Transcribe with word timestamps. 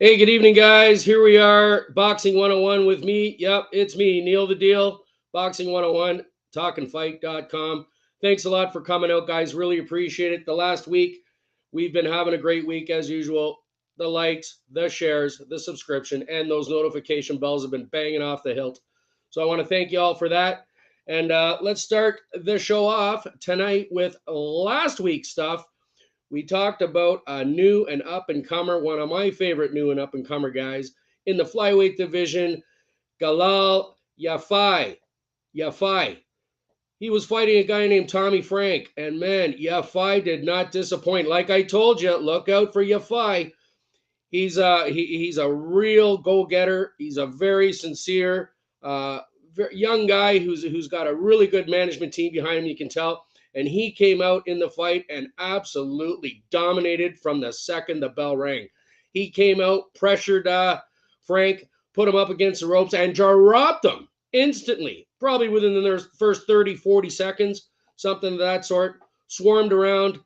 Hey, 0.00 0.16
good 0.16 0.28
evening, 0.28 0.54
guys. 0.54 1.02
Here 1.02 1.24
we 1.24 1.38
are, 1.38 1.86
Boxing 1.96 2.36
101 2.36 2.86
with 2.86 3.02
me. 3.02 3.34
Yep, 3.40 3.64
it's 3.72 3.96
me, 3.96 4.20
Neil 4.20 4.46
the 4.46 4.54
Deal, 4.54 5.00
Boxing 5.32 5.72
101, 5.72 6.24
talkandfight.com. 6.54 7.84
Thanks 8.22 8.44
a 8.44 8.50
lot 8.50 8.72
for 8.72 8.80
coming 8.80 9.10
out, 9.10 9.26
guys. 9.26 9.56
Really 9.56 9.80
appreciate 9.80 10.32
it. 10.32 10.46
The 10.46 10.54
last 10.54 10.86
week, 10.86 11.24
we've 11.72 11.92
been 11.92 12.06
having 12.06 12.34
a 12.34 12.38
great 12.38 12.64
week 12.64 12.90
as 12.90 13.10
usual. 13.10 13.58
The 13.96 14.06
likes, 14.06 14.60
the 14.70 14.88
shares, 14.88 15.42
the 15.48 15.58
subscription, 15.58 16.24
and 16.30 16.48
those 16.48 16.68
notification 16.68 17.38
bells 17.38 17.62
have 17.62 17.72
been 17.72 17.86
banging 17.86 18.22
off 18.22 18.44
the 18.44 18.54
hilt. 18.54 18.78
So 19.30 19.42
I 19.42 19.46
want 19.46 19.60
to 19.62 19.66
thank 19.66 19.90
you 19.90 19.98
all 19.98 20.14
for 20.14 20.28
that. 20.28 20.66
And 21.08 21.32
uh, 21.32 21.58
let's 21.60 21.82
start 21.82 22.20
the 22.34 22.56
show 22.56 22.86
off 22.86 23.26
tonight 23.40 23.88
with 23.90 24.14
last 24.28 25.00
week's 25.00 25.30
stuff 25.30 25.64
we 26.30 26.42
talked 26.42 26.82
about 26.82 27.22
a 27.26 27.44
new 27.44 27.86
and 27.86 28.02
up 28.02 28.28
and 28.28 28.46
comer, 28.46 28.82
one 28.82 28.98
of 28.98 29.08
my 29.08 29.30
favorite 29.30 29.72
new 29.72 29.90
and 29.90 30.00
up 30.00 30.14
and 30.14 30.26
comer 30.26 30.50
guys 30.50 30.92
in 31.26 31.36
the 31.36 31.44
flyweight 31.44 31.96
division, 31.96 32.62
Galal 33.20 33.94
Yafai. 34.20 34.96
Yafai. 35.56 36.18
He 36.98 37.10
was 37.10 37.24
fighting 37.24 37.58
a 37.58 37.64
guy 37.64 37.86
named 37.86 38.08
Tommy 38.08 38.42
Frank, 38.42 38.92
and 38.96 39.20
man, 39.20 39.52
Yafai 39.52 40.24
did 40.24 40.44
not 40.44 40.72
disappoint. 40.72 41.28
Like 41.28 41.48
I 41.48 41.62
told 41.62 42.02
you, 42.02 42.16
look 42.16 42.48
out 42.48 42.72
for 42.72 42.84
Yafai. 42.84 43.52
He's 44.30 44.58
a 44.58 44.90
he, 44.90 45.06
he's 45.06 45.38
a 45.38 45.50
real 45.50 46.18
go-getter. 46.18 46.92
He's 46.98 47.16
a 47.16 47.26
very 47.26 47.72
sincere, 47.72 48.50
uh, 48.82 49.20
very 49.54 49.76
young 49.76 50.06
guy 50.06 50.38
who's 50.38 50.62
who's 50.62 50.88
got 50.88 51.06
a 51.06 51.14
really 51.14 51.46
good 51.46 51.68
management 51.68 52.12
team 52.12 52.32
behind 52.32 52.58
him. 52.58 52.66
You 52.66 52.76
can 52.76 52.88
tell 52.88 53.24
and 53.58 53.66
he 53.66 53.90
came 53.90 54.22
out 54.22 54.46
in 54.46 54.60
the 54.60 54.70
fight 54.70 55.04
and 55.10 55.26
absolutely 55.38 56.44
dominated 56.48 57.18
from 57.18 57.40
the 57.40 57.52
second 57.52 57.98
the 57.98 58.08
bell 58.10 58.36
rang. 58.36 58.68
He 59.10 59.30
came 59.30 59.60
out, 59.60 59.92
pressured 59.96 60.46
uh, 60.46 60.80
Frank, 61.26 61.68
put 61.92 62.08
him 62.08 62.14
up 62.14 62.30
against 62.30 62.60
the 62.60 62.68
ropes, 62.68 62.94
and 62.94 63.12
dropped 63.12 63.84
him 63.84 64.06
instantly, 64.32 65.08
probably 65.18 65.48
within 65.48 65.74
the 65.74 66.06
first 66.16 66.46
30, 66.46 66.76
40 66.76 67.10
seconds, 67.10 67.68
something 67.96 68.34
of 68.34 68.38
that 68.38 68.64
sort. 68.64 69.00
Swarmed 69.26 69.72
around, 69.72 70.20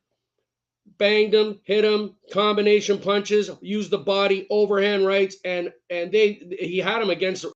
banged 0.99 1.33
him, 1.33 1.59
hit 1.65 1.87
him, 1.87 2.15
combination 2.31 2.99
punches, 2.99 3.51
used 3.63 3.91
the 3.91 3.99
body, 3.99 4.47
overhand 4.51 5.07
rights, 5.07 5.37
and 5.47 5.73
and 5.89 6.13
they 6.13 6.35
he 6.61 6.79
had 6.79 7.01
him 7.01 7.09
against 7.09 7.47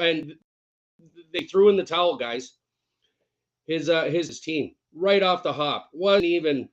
and 0.00 0.34
they 1.32 1.44
threw 1.44 1.68
in 1.68 1.76
the 1.76 1.84
towel, 1.84 2.16
guys 2.16 2.54
his 3.70 3.88
uh, 3.88 4.04
his 4.04 4.40
team 4.40 4.72
right 4.92 5.22
off 5.22 5.44
the 5.44 5.52
hop. 5.52 5.90
Wasn't 5.92 6.24
even 6.24 6.68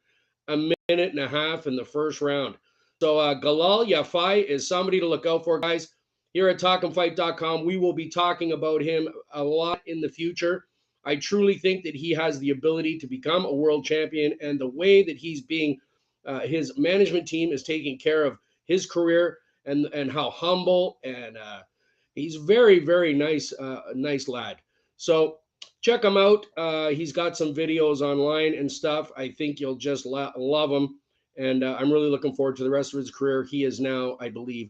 a 0.47 0.57
minute 0.57 1.11
and 1.11 1.19
a 1.19 1.27
half 1.27 1.67
in 1.67 1.75
the 1.75 1.85
first 1.85 2.21
round. 2.21 2.55
So 2.99 3.19
uh, 3.19 3.39
Galal 3.39 3.87
Yafai 3.87 4.43
is 4.43 4.67
somebody 4.67 4.99
to 4.99 5.07
look 5.07 5.27
out 5.27 5.43
for, 5.43 5.59
guys. 5.59 5.89
Here 6.33 6.49
at 6.49 6.59
talkandfight.com, 6.59 7.65
we 7.65 7.77
will 7.77 7.93
be 7.93 8.09
talking 8.09 8.51
about 8.51 8.81
him 8.81 9.07
a 9.33 9.43
lot 9.43 9.81
in 9.85 10.01
the 10.01 10.09
future. 10.09 10.65
I 11.05 11.15
truly 11.17 11.57
think 11.57 11.83
that 11.83 11.95
he 11.95 12.11
has 12.11 12.39
the 12.39 12.49
ability 12.49 12.97
to 12.99 13.07
become 13.07 13.45
a 13.45 13.53
world 13.53 13.85
champion, 13.85 14.33
and 14.41 14.59
the 14.59 14.67
way 14.67 15.03
that 15.03 15.17
he's 15.17 15.41
being, 15.41 15.77
uh, 16.25 16.41
his 16.41 16.77
management 16.77 17.27
team 17.27 17.53
is 17.53 17.63
taking 17.63 17.99
care 17.99 18.25
of 18.25 18.39
his 18.65 18.87
career, 18.87 19.37
and 19.65 19.85
and 19.93 20.11
how 20.11 20.31
humble 20.31 20.97
and 21.03 21.37
uh, 21.37 21.59
he's 22.15 22.37
very 22.37 22.79
very 22.79 23.13
nice, 23.13 23.53
uh, 23.53 23.81
nice 23.93 24.27
lad. 24.27 24.57
So 24.97 25.37
check 25.87 26.03
him 26.03 26.17
out. 26.17 26.45
Uh, 26.57 26.89
he's 26.89 27.13
got 27.13 27.37
some 27.37 27.53
videos 27.53 28.01
online 28.01 28.55
and 28.55 28.69
stuff. 28.69 29.09
I 29.15 29.29
think 29.29 29.61
you'll 29.61 29.77
just 29.77 30.05
lo- 30.05 30.33
love 30.35 30.69
him. 30.69 30.99
And 31.37 31.63
uh, 31.63 31.77
I'm 31.79 31.89
really 31.89 32.09
looking 32.09 32.35
forward 32.35 32.57
to 32.57 32.65
the 32.65 32.69
rest 32.69 32.93
of 32.93 32.99
his 32.99 33.09
career. 33.09 33.43
He 33.43 33.63
is 33.63 33.79
now, 33.79 34.17
I 34.19 34.27
believe, 34.27 34.69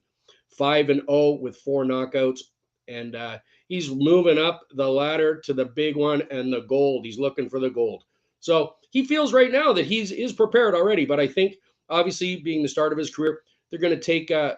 5 0.56 0.90
and 0.92 1.02
0 1.10 1.40
with 1.42 1.58
four 1.58 1.86
knockouts. 1.86 2.42
And 2.88 3.16
uh, 3.16 3.40
he's 3.68 3.90
moving 3.90 4.38
up 4.38 4.62
the 4.76 4.88
ladder 4.88 5.42
to 5.42 5.54
the 5.56 5.66
big 5.66 5.96
one 5.96 6.22
and 6.30 6.54
the 6.54 6.62
gold. 6.62 7.04
He's 7.04 7.18
looking 7.18 7.50
for 7.50 7.60
the 7.60 7.72
gold. 7.72 8.04
So 8.40 8.76
he 8.92 9.04
feels 9.04 9.34
right 9.34 9.52
now 9.52 9.74
that 9.74 9.88
he's 9.88 10.12
is 10.12 10.34
prepared 10.34 10.76
already. 10.76 11.06
But 11.06 11.20
I 11.20 11.28
think, 11.28 11.56
obviously, 11.90 12.36
being 12.36 12.62
the 12.62 12.70
start 12.70 12.92
of 12.92 13.00
his 13.00 13.14
career, 13.14 13.42
they're 13.72 13.80
going 13.80 13.96
to 13.96 14.00
take 14.00 14.30
uh, 14.30 14.56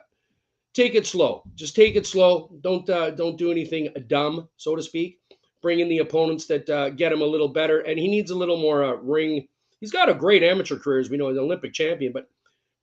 take 0.74 0.94
it 0.94 1.08
slow. 1.08 1.44
Just 1.56 1.74
take 1.74 1.96
it 1.96 2.06
slow. 2.06 2.52
Don't 2.60 2.88
uh, 2.90 3.12
don't 3.12 3.38
do 3.38 3.50
anything 3.50 3.88
dumb, 4.08 4.50
so 4.58 4.76
to 4.76 4.84
speak 4.84 5.20
bring 5.62 5.80
in 5.80 5.90
the 5.90 6.00
opponents 6.00 6.46
that 6.46 6.70
uh, 6.70 6.90
get 6.90 7.12
him 7.12 7.22
a 7.22 7.26
little 7.26 7.48
better. 7.48 7.80
And 7.82 8.00
he 8.00 8.08
needs 8.08 8.32
a 8.32 8.36
little 8.36 8.58
more 8.58 8.84
uh, 8.84 8.94
ring. 8.96 9.48
He's 9.80 9.92
got 9.92 10.10
a 10.10 10.14
great 10.14 10.44
amateur 10.44 10.78
career, 10.78 11.00
as 11.00 11.10
we 11.10 11.18
know, 11.18 11.30
an 11.30 11.38
Olympic 11.38 11.74
champion, 11.74 12.12
but 12.12 12.30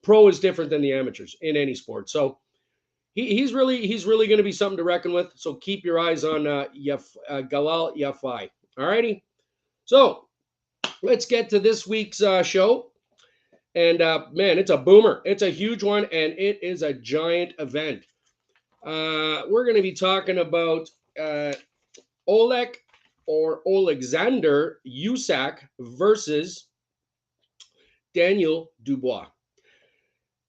pro 0.03 0.29
is 0.29 0.41
different 0.41 0.71
than 0.71 0.83
the 0.83 0.93
amateurs 0.93 1.37
in 1.41 1.57
any 1.57 1.75
sport. 1.75 2.09
So 2.09 2.39
he, 3.15 3.37
he's 3.37 3.53
really 3.53 3.87
he's 3.87 4.07
really 4.07 4.27
going 4.27 4.39
to 4.39 4.45
be 4.45 4.53
something 4.53 4.77
to 4.77 4.85
reckon 4.85 5.13
with. 5.13 5.33
So 5.35 5.55
keep 5.55 5.85
your 5.85 5.99
eyes 5.99 6.25
on 6.25 6.47
uh, 6.47 6.67
Yaf, 6.77 7.17
uh, 7.29 7.43
Galal 7.43 7.97
Yafai. 7.97 8.49
All 8.79 8.87
righty. 8.87 9.25
So 9.85 10.29
let's 11.03 11.27
get 11.27 11.49
to 11.51 11.59
this 11.59 11.87
week's 11.87 12.23
uh, 12.23 12.43
show. 12.43 12.93
And 13.75 14.01
uh, 14.01 14.27
man, 14.33 14.59
it's 14.59 14.71
a 14.71 14.77
boomer. 14.77 15.21
It's 15.25 15.43
a 15.43 15.51
huge 15.51 15.83
one, 15.83 16.05
and 16.05 16.33
it 16.39 16.63
is 16.63 16.83
a 16.83 16.95
giant 16.95 17.53
event. 17.59 18.07
Uh, 18.85 19.43
we're 19.51 19.65
going 19.65 19.77
to 19.77 19.83
be 19.83 19.93
talking 19.93 20.39
about 20.39 20.89
uh, 21.21 21.53
Oleg 22.27 22.77
or 23.27 23.61
Alexander 23.67 24.81
Usyk 24.87 25.59
versus 25.81 26.69
Daniel 28.15 28.73
Dubois. 28.83 29.27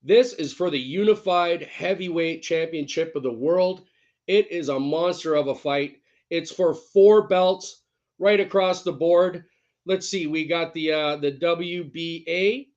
This 0.03 0.33
is 0.33 0.53
for 0.53 0.69
the 0.69 0.79
unified 0.79 1.63
heavyweight 1.63 2.41
championship 2.41 3.15
of 3.15 3.23
the 3.23 3.31
world. 3.31 3.83
It 4.27 4.49
is 4.51 4.69
a 4.69 4.79
monster 4.79 5.35
of 5.35 5.47
a 5.47 5.55
fight. 5.55 5.97
It's 6.29 6.51
for 6.51 6.73
four 6.73 7.27
belts 7.27 7.83
right 8.19 8.39
across 8.39 8.83
the 8.83 8.91
board. 8.91 9.43
Let's 9.85 10.07
see, 10.07 10.27
we 10.27 10.45
got 10.45 10.73
the 10.73 10.91
uh, 10.91 11.17
the 11.17 11.31
WBA, 11.33 12.67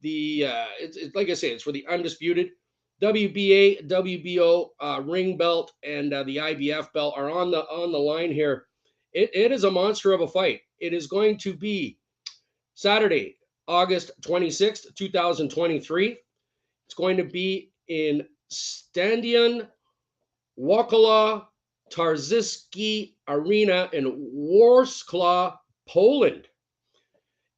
the 0.00 0.46
uh, 0.46 0.66
it's, 0.80 0.96
it's 0.96 1.14
like 1.14 1.28
I 1.30 1.34
say, 1.34 1.50
it's 1.50 1.62
for 1.62 1.72
the 1.72 1.86
undisputed. 1.86 2.50
WBA, 3.02 3.88
WBO 3.88 4.68
uh, 4.80 5.02
ring 5.04 5.36
belt, 5.36 5.72
and 5.82 6.12
uh, 6.14 6.22
the 6.22 6.36
IBF 6.36 6.92
belt 6.92 7.14
are 7.16 7.30
on 7.30 7.50
the 7.50 7.60
on 7.64 7.92
the 7.92 7.98
line 7.98 8.32
here. 8.32 8.66
It, 9.12 9.30
it 9.34 9.52
is 9.52 9.64
a 9.64 9.70
monster 9.70 10.12
of 10.12 10.22
a 10.22 10.28
fight. 10.28 10.60
It 10.78 10.92
is 10.92 11.06
going 11.06 11.38
to 11.38 11.54
be 11.54 11.98
Saturday, 12.74 13.36
August 13.68 14.12
26th, 14.22 14.94
2023. 14.94 16.16
It's 16.86 16.94
going 16.94 17.16
to 17.16 17.24
be 17.24 17.72
in 17.88 18.24
Stadion 18.50 19.68
Wokala 20.58 21.46
Tarczyński 21.92 23.14
Arena 23.28 23.88
in 23.92 24.14
Warsaw, 24.16 25.56
Poland. 25.88 26.48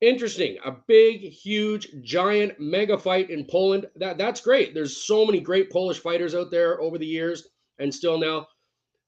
Interesting. 0.00 0.58
A 0.64 0.70
big, 0.86 1.22
huge, 1.22 1.88
giant 2.02 2.60
mega 2.60 2.96
fight 2.96 3.30
in 3.30 3.44
Poland. 3.44 3.86
That 3.96 4.16
that's 4.16 4.40
great. 4.40 4.72
There's 4.72 4.96
so 4.96 5.26
many 5.26 5.40
great 5.40 5.70
Polish 5.70 5.98
fighters 5.98 6.36
out 6.36 6.52
there 6.52 6.80
over 6.80 6.98
the 6.98 7.06
years 7.06 7.48
and 7.78 7.92
still 7.92 8.18
now. 8.18 8.46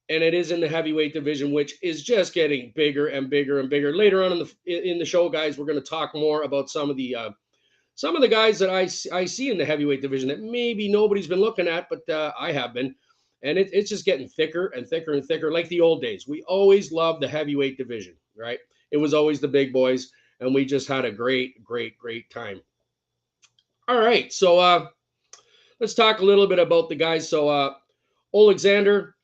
And 0.09 0.25
it 0.25 0.34
is 0.34 0.50
in 0.50 0.61
the 0.61 0.69
heavyweight 0.69 1.15
division, 1.15 1.53
which 1.53 1.75
is 1.81 2.03
just 2.03 2.34
getting 2.34 2.73
bigger 2.75 3.06
and 3.06 3.31
bigger 3.31 3.61
and 3.61 3.71
bigger. 3.71 3.95
Later 3.95 4.25
on 4.25 4.33
in 4.33 4.39
the 4.41 4.91
in 4.91 4.99
the 4.99 5.05
show, 5.05 5.29
guys, 5.29 5.56
we're 5.56 5.67
going 5.67 5.81
to 5.81 5.84
talk 5.89 6.12
more 6.12 6.43
about 6.43 6.69
some 6.69 6.91
of 6.91 6.97
the 6.97 7.15
uh, 7.15 7.31
some 7.95 8.17
of 8.17 8.23
the 8.23 8.29
guys 8.29 8.59
that 8.59 8.71
I 8.71 8.89
I 9.17 9.25
see 9.27 9.50
in 9.50 9.59
the 9.59 9.65
heavyweight 9.65 10.03
division 10.03 10.29
that 10.29 10.41
maybe 10.41 10.91
nobody's 10.91 11.29
been 11.29 11.39
looking 11.39 11.69
at, 11.69 11.89
but 11.89 12.09
uh, 12.09 12.33
I 12.37 12.50
have 12.50 12.75
been. 12.75 12.97
And 13.43 13.56
it, 13.56 13.70
it's 13.73 13.88
just 13.88 14.05
getting 14.05 14.29
thicker 14.29 14.67
and 14.75 14.87
thicker 14.87 15.12
and 15.12 15.25
thicker, 15.25 15.53
like 15.53 15.69
the 15.69 15.81
old 15.81 16.03
days. 16.03 16.26
We 16.26 16.43
always 16.49 16.91
loved 16.91 17.23
the 17.23 17.29
heavyweight 17.29 17.79
division, 17.79 18.17
right? 18.37 18.59
It 18.91 18.97
was 18.97 19.14
always 19.14 19.38
the 19.41 19.49
big 19.49 19.73
boys 19.73 20.11
and 20.40 20.54
we 20.54 20.64
just 20.64 20.88
had 20.88 21.04
a 21.04 21.10
great, 21.10 21.62
great, 21.62 21.98
great 21.98 22.31
time. 22.31 22.60
All 23.88 24.00
right, 24.00 24.32
so 24.32 24.58
uh, 24.58 24.87
let's 25.81 25.94
talk 25.94 26.20
a 26.20 26.25
little 26.25 26.46
bit 26.46 26.58
about 26.58 26.88
the 26.88 26.94
guys. 26.94 27.28
So 27.28 27.48
uh, 27.48 27.75
Alexander 28.34 29.16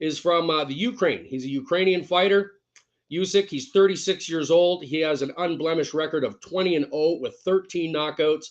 is 0.00 0.18
from 0.18 0.50
uh, 0.50 0.64
the 0.64 0.74
Ukraine. 0.74 1.24
He's 1.24 1.44
a 1.44 1.48
Ukrainian 1.48 2.04
fighter. 2.04 2.52
Usyk, 3.12 3.48
he's 3.48 3.70
36 3.70 4.28
years 4.28 4.50
old. 4.50 4.84
He 4.84 5.00
has 5.00 5.22
an 5.22 5.32
unblemished 5.38 5.94
record 5.94 6.24
of 6.24 6.40
20 6.40 6.76
and 6.76 6.86
0 6.86 7.18
with 7.20 7.36
13 7.44 7.92
knockouts, 7.94 8.46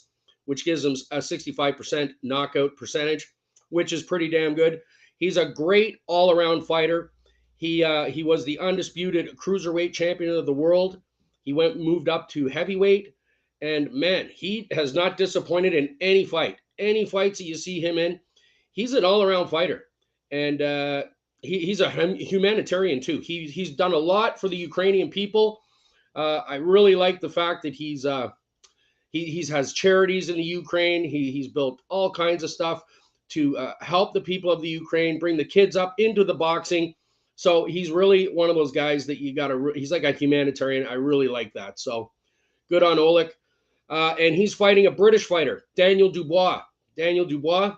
which 0.45 0.65
gives 0.65 0.85
him 0.85 0.95
a 1.11 1.17
65% 1.17 2.11
knockout 2.23 2.75
percentage, 2.77 3.33
which 3.69 3.93
is 3.93 4.03
pretty 4.03 4.29
damn 4.29 4.55
good. 4.55 4.81
He's 5.17 5.37
a 5.37 5.49
great 5.51 5.99
all-around 6.07 6.65
fighter. 6.65 7.11
He 7.57 7.83
uh, 7.83 8.05
he 8.05 8.23
was 8.23 8.43
the 8.43 8.59
undisputed 8.59 9.37
cruiserweight 9.37 9.93
champion 9.93 10.35
of 10.35 10.45
the 10.45 10.53
world 10.53 11.01
he 11.43 11.53
went 11.53 11.79
moved 11.79 12.09
up 12.09 12.29
to 12.29 12.47
heavyweight, 12.47 13.13
and 13.61 13.91
man, 13.93 14.29
he 14.33 14.67
has 14.71 14.93
not 14.93 15.17
disappointed 15.17 15.73
in 15.73 15.95
any 16.01 16.25
fight. 16.25 16.57
Any 16.79 17.05
fights 17.05 17.37
that 17.37 17.45
you 17.45 17.55
see 17.55 17.79
him 17.79 17.97
in, 17.97 18.19
he's 18.71 18.93
an 18.93 19.05
all-around 19.05 19.47
fighter, 19.47 19.85
and 20.31 20.61
uh, 20.61 21.03
he, 21.41 21.59
he's 21.59 21.81
a 21.81 21.89
humanitarian 21.89 22.99
too. 22.99 23.19
He, 23.19 23.47
he's 23.47 23.75
done 23.75 23.93
a 23.93 23.97
lot 23.97 24.39
for 24.39 24.49
the 24.49 24.57
Ukrainian 24.57 25.09
people. 25.09 25.61
Uh, 26.15 26.41
I 26.47 26.55
really 26.55 26.95
like 26.95 27.19
the 27.19 27.29
fact 27.29 27.63
that 27.63 27.73
he's 27.73 28.05
uh, 28.05 28.29
he 29.09 29.25
he's 29.25 29.49
has 29.49 29.73
charities 29.73 30.29
in 30.29 30.37
the 30.37 30.43
Ukraine. 30.43 31.03
He 31.03 31.31
he's 31.31 31.47
built 31.47 31.81
all 31.89 32.11
kinds 32.11 32.43
of 32.43 32.49
stuff 32.49 32.83
to 33.29 33.57
uh, 33.57 33.73
help 33.81 34.13
the 34.13 34.21
people 34.21 34.51
of 34.51 34.61
the 34.61 34.69
Ukraine, 34.69 35.19
bring 35.19 35.37
the 35.37 35.45
kids 35.45 35.75
up 35.75 35.95
into 35.97 36.23
the 36.23 36.33
boxing. 36.33 36.93
So 37.35 37.65
he's 37.65 37.91
really 37.91 38.25
one 38.25 38.49
of 38.49 38.55
those 38.55 38.71
guys 38.71 39.05
that 39.07 39.19
you 39.19 39.35
got 39.35 39.47
to. 39.47 39.71
He's 39.75 39.91
like 39.91 40.03
a 40.03 40.11
humanitarian. 40.11 40.87
I 40.87 40.93
really 40.93 41.27
like 41.27 41.53
that. 41.53 41.79
So 41.79 42.11
good 42.69 42.83
on 42.83 42.99
Oleg. 42.99 43.31
Uh, 43.89 44.15
and 44.19 44.33
he's 44.35 44.53
fighting 44.53 44.85
a 44.85 44.91
British 44.91 45.25
fighter, 45.25 45.65
Daniel 45.75 46.09
Dubois. 46.09 46.61
Daniel 46.95 47.25
Dubois, 47.25 47.75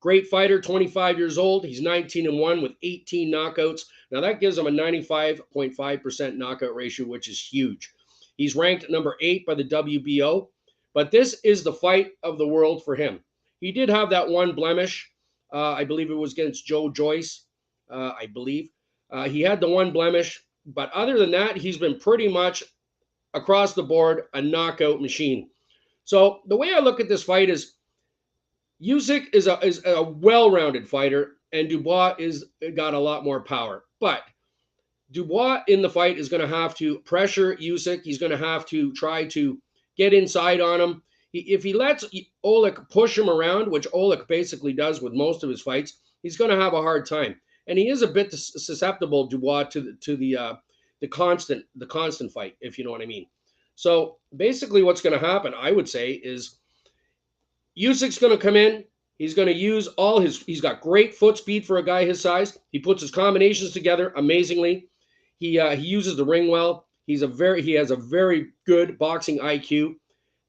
great 0.00 0.28
fighter, 0.28 0.60
25 0.60 1.18
years 1.18 1.38
old. 1.38 1.64
He's 1.64 1.80
19 1.80 2.28
and 2.28 2.38
1 2.38 2.62
with 2.62 2.72
18 2.82 3.32
knockouts. 3.32 3.82
Now 4.10 4.20
that 4.20 4.40
gives 4.40 4.58
him 4.58 4.66
a 4.66 4.70
95.5% 4.70 6.36
knockout 6.36 6.74
ratio, 6.74 7.06
which 7.06 7.28
is 7.28 7.40
huge. 7.40 7.92
He's 8.36 8.56
ranked 8.56 8.88
number 8.88 9.16
eight 9.20 9.44
by 9.46 9.54
the 9.54 9.64
WBO, 9.64 10.48
but 10.94 11.10
this 11.10 11.40
is 11.44 11.62
the 11.62 11.72
fight 11.72 12.12
of 12.22 12.38
the 12.38 12.46
world 12.46 12.84
for 12.84 12.94
him. 12.94 13.20
He 13.60 13.72
did 13.72 13.88
have 13.88 14.10
that 14.10 14.28
one 14.28 14.54
blemish. 14.54 15.10
Uh, 15.52 15.72
I 15.72 15.84
believe 15.84 16.10
it 16.10 16.14
was 16.14 16.32
against 16.32 16.66
Joe 16.66 16.88
Joyce. 16.90 17.44
Uh, 17.90 18.12
I 18.18 18.26
believe 18.26 18.70
uh, 19.12 19.28
he 19.28 19.42
had 19.42 19.60
the 19.60 19.68
one 19.68 19.92
blemish, 19.92 20.42
but 20.66 20.90
other 20.92 21.18
than 21.18 21.30
that, 21.32 21.56
he's 21.56 21.78
been 21.78 21.98
pretty 21.98 22.28
much 22.28 22.64
across 23.34 23.74
the 23.74 23.82
board 23.82 24.24
a 24.34 24.42
knockout 24.42 25.00
machine. 25.00 25.50
So 26.04 26.40
the 26.46 26.56
way 26.56 26.72
I 26.74 26.80
look 26.80 26.98
at 26.98 27.08
this 27.08 27.22
fight 27.22 27.50
is 27.50 27.74
Usyk 28.82 29.26
is 29.32 29.46
a 29.46 29.58
is 29.64 29.82
a 29.84 30.02
well-rounded 30.02 30.88
fighter, 30.88 31.36
and 31.52 31.68
Dubois 31.68 32.14
is 32.18 32.46
got 32.74 32.94
a 32.94 32.98
lot 32.98 33.24
more 33.24 33.40
power. 33.40 33.84
But 34.00 34.22
Dubois 35.12 35.62
in 35.68 35.82
the 35.82 35.90
fight 35.90 36.18
is 36.18 36.28
going 36.28 36.40
to 36.40 36.48
have 36.48 36.74
to 36.76 36.98
pressure 37.00 37.54
Usyk. 37.56 38.02
He's 38.02 38.18
going 38.18 38.32
to 38.32 38.38
have 38.38 38.66
to 38.66 38.92
try 38.94 39.26
to 39.26 39.60
get 39.96 40.14
inside 40.14 40.60
on 40.60 40.80
him. 40.80 41.02
He, 41.30 41.40
if 41.52 41.62
he 41.62 41.72
lets 41.72 42.04
Oleg 42.42 42.80
push 42.90 43.16
him 43.16 43.30
around, 43.30 43.70
which 43.70 43.86
Oleg 43.92 44.26
basically 44.26 44.72
does 44.72 45.00
with 45.00 45.12
most 45.12 45.44
of 45.44 45.50
his 45.50 45.62
fights, 45.62 45.98
he's 46.22 46.36
going 46.36 46.50
to 46.50 46.60
have 46.60 46.72
a 46.72 46.82
hard 46.82 47.06
time. 47.06 47.36
And 47.66 47.78
he 47.78 47.88
is 47.88 48.02
a 48.02 48.08
bit 48.08 48.32
susceptible, 48.32 49.26
Dubois, 49.26 49.64
to 49.64 49.80
the 49.80 49.92
to 50.00 50.16
the 50.16 50.36
uh, 50.36 50.54
the 51.00 51.08
constant 51.08 51.64
the 51.76 51.86
constant 51.86 52.32
fight, 52.32 52.56
if 52.60 52.78
you 52.78 52.84
know 52.84 52.90
what 52.90 53.02
I 53.02 53.06
mean. 53.06 53.26
So 53.74 54.18
basically, 54.36 54.82
what's 54.82 55.00
going 55.00 55.18
to 55.18 55.26
happen, 55.26 55.54
I 55.58 55.72
would 55.72 55.88
say, 55.88 56.12
is 56.12 56.58
Usyk's 57.78 58.18
going 58.18 58.36
to 58.36 58.42
come 58.42 58.56
in. 58.56 58.84
He's 59.18 59.34
going 59.34 59.48
to 59.48 59.54
use 59.54 59.86
all 59.88 60.20
his. 60.20 60.42
He's 60.42 60.60
got 60.60 60.80
great 60.80 61.14
foot 61.14 61.38
speed 61.38 61.64
for 61.64 61.78
a 61.78 61.84
guy 61.84 62.04
his 62.04 62.20
size. 62.20 62.58
He 62.70 62.78
puts 62.78 63.00
his 63.00 63.10
combinations 63.10 63.72
together 63.72 64.12
amazingly. 64.16 64.88
He 65.38 65.58
uh, 65.58 65.76
he 65.76 65.86
uses 65.86 66.16
the 66.16 66.24
ring 66.24 66.48
well. 66.48 66.86
He's 67.06 67.22
a 67.22 67.28
very 67.28 67.62
he 67.62 67.72
has 67.72 67.90
a 67.90 67.96
very 67.96 68.52
good 68.66 68.98
boxing 68.98 69.38
IQ, 69.38 69.94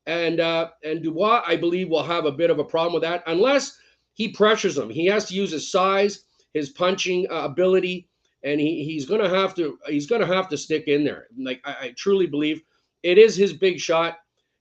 and 0.06 0.40
uh, 0.40 0.70
and 0.84 1.02
Dubois 1.02 1.44
I 1.46 1.56
believe 1.56 1.90
will 1.90 2.04
have 2.04 2.26
a 2.26 2.32
bit 2.32 2.50
of 2.50 2.60
a 2.60 2.64
problem 2.64 2.94
with 2.94 3.04
that 3.04 3.24
unless 3.28 3.78
he 4.14 4.30
pressures 4.30 4.78
him. 4.78 4.90
He 4.90 5.06
has 5.08 5.26
to 5.26 5.34
use 5.34 5.52
his 5.52 5.72
size, 5.72 6.24
his 6.54 6.70
punching 6.70 7.28
uh, 7.32 7.44
ability, 7.46 8.08
and 8.44 8.60
he 8.60 8.84
he's 8.84 9.06
gonna 9.06 9.30
have 9.30 9.56
to 9.56 9.78
he's 9.88 10.08
gonna 10.08 10.26
have 10.26 10.50
to 10.50 10.58
stick 10.58 10.88
in 10.88 11.04
there. 11.04 11.28
Like 11.38 11.62
I, 11.66 11.76
I 11.82 11.94
truly 11.98 12.28
believe 12.28 12.62
it 13.04 13.18
is 13.18 13.36
his 13.36 13.54
big 13.54 13.80
shot. 13.80 14.18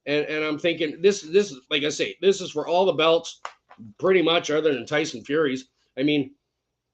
And 0.06 0.26
and 0.26 0.44
I'm 0.44 0.58
thinking 0.58 1.00
this 1.00 1.22
this 1.22 1.54
like 1.70 1.84
I 1.84 1.88
say 1.88 2.16
this 2.20 2.40
is 2.40 2.50
for 2.50 2.66
all 2.66 2.84
the 2.84 2.92
belts, 2.92 3.40
pretty 3.98 4.22
much 4.22 4.50
other 4.50 4.72
than 4.72 4.86
Tyson 4.86 5.24
Fury's. 5.24 5.68
I 5.96 6.02
mean, 6.02 6.34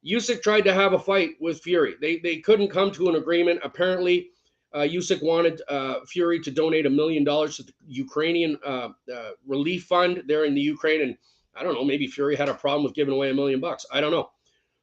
Usyk 0.06 0.42
tried 0.42 0.62
to 0.62 0.74
have 0.74 0.92
a 0.92 0.98
fight 0.98 1.30
with 1.40 1.62
Fury. 1.62 1.94
They 2.00 2.18
they 2.18 2.38
couldn't 2.38 2.70
come 2.70 2.90
to 2.92 3.08
an 3.08 3.16
agreement. 3.16 3.60
Apparently, 3.62 4.30
uh, 4.72 4.80
Usyk 4.80 5.22
wanted 5.22 5.62
uh, 5.68 6.00
Fury 6.06 6.40
to 6.40 6.50
donate 6.50 6.86
a 6.86 6.90
million 6.90 7.24
dollars 7.24 7.56
to 7.56 7.62
the 7.62 7.72
Ukrainian 7.86 8.58
uh, 8.64 8.90
uh, 9.14 9.30
relief 9.46 9.84
fund 9.84 10.22
there 10.26 10.44
in 10.44 10.54
the 10.54 10.60
Ukraine, 10.60 11.02
and 11.02 11.16
I 11.54 11.62
don't 11.62 11.74
know, 11.74 11.84
maybe 11.84 12.06
Fury 12.06 12.36
had 12.36 12.48
a 12.48 12.54
problem 12.54 12.84
with 12.84 12.94
giving 12.94 13.14
away 13.14 13.30
a 13.30 13.34
million 13.34 13.60
bucks. 13.60 13.86
I 13.90 14.00
don't 14.00 14.12
know, 14.12 14.30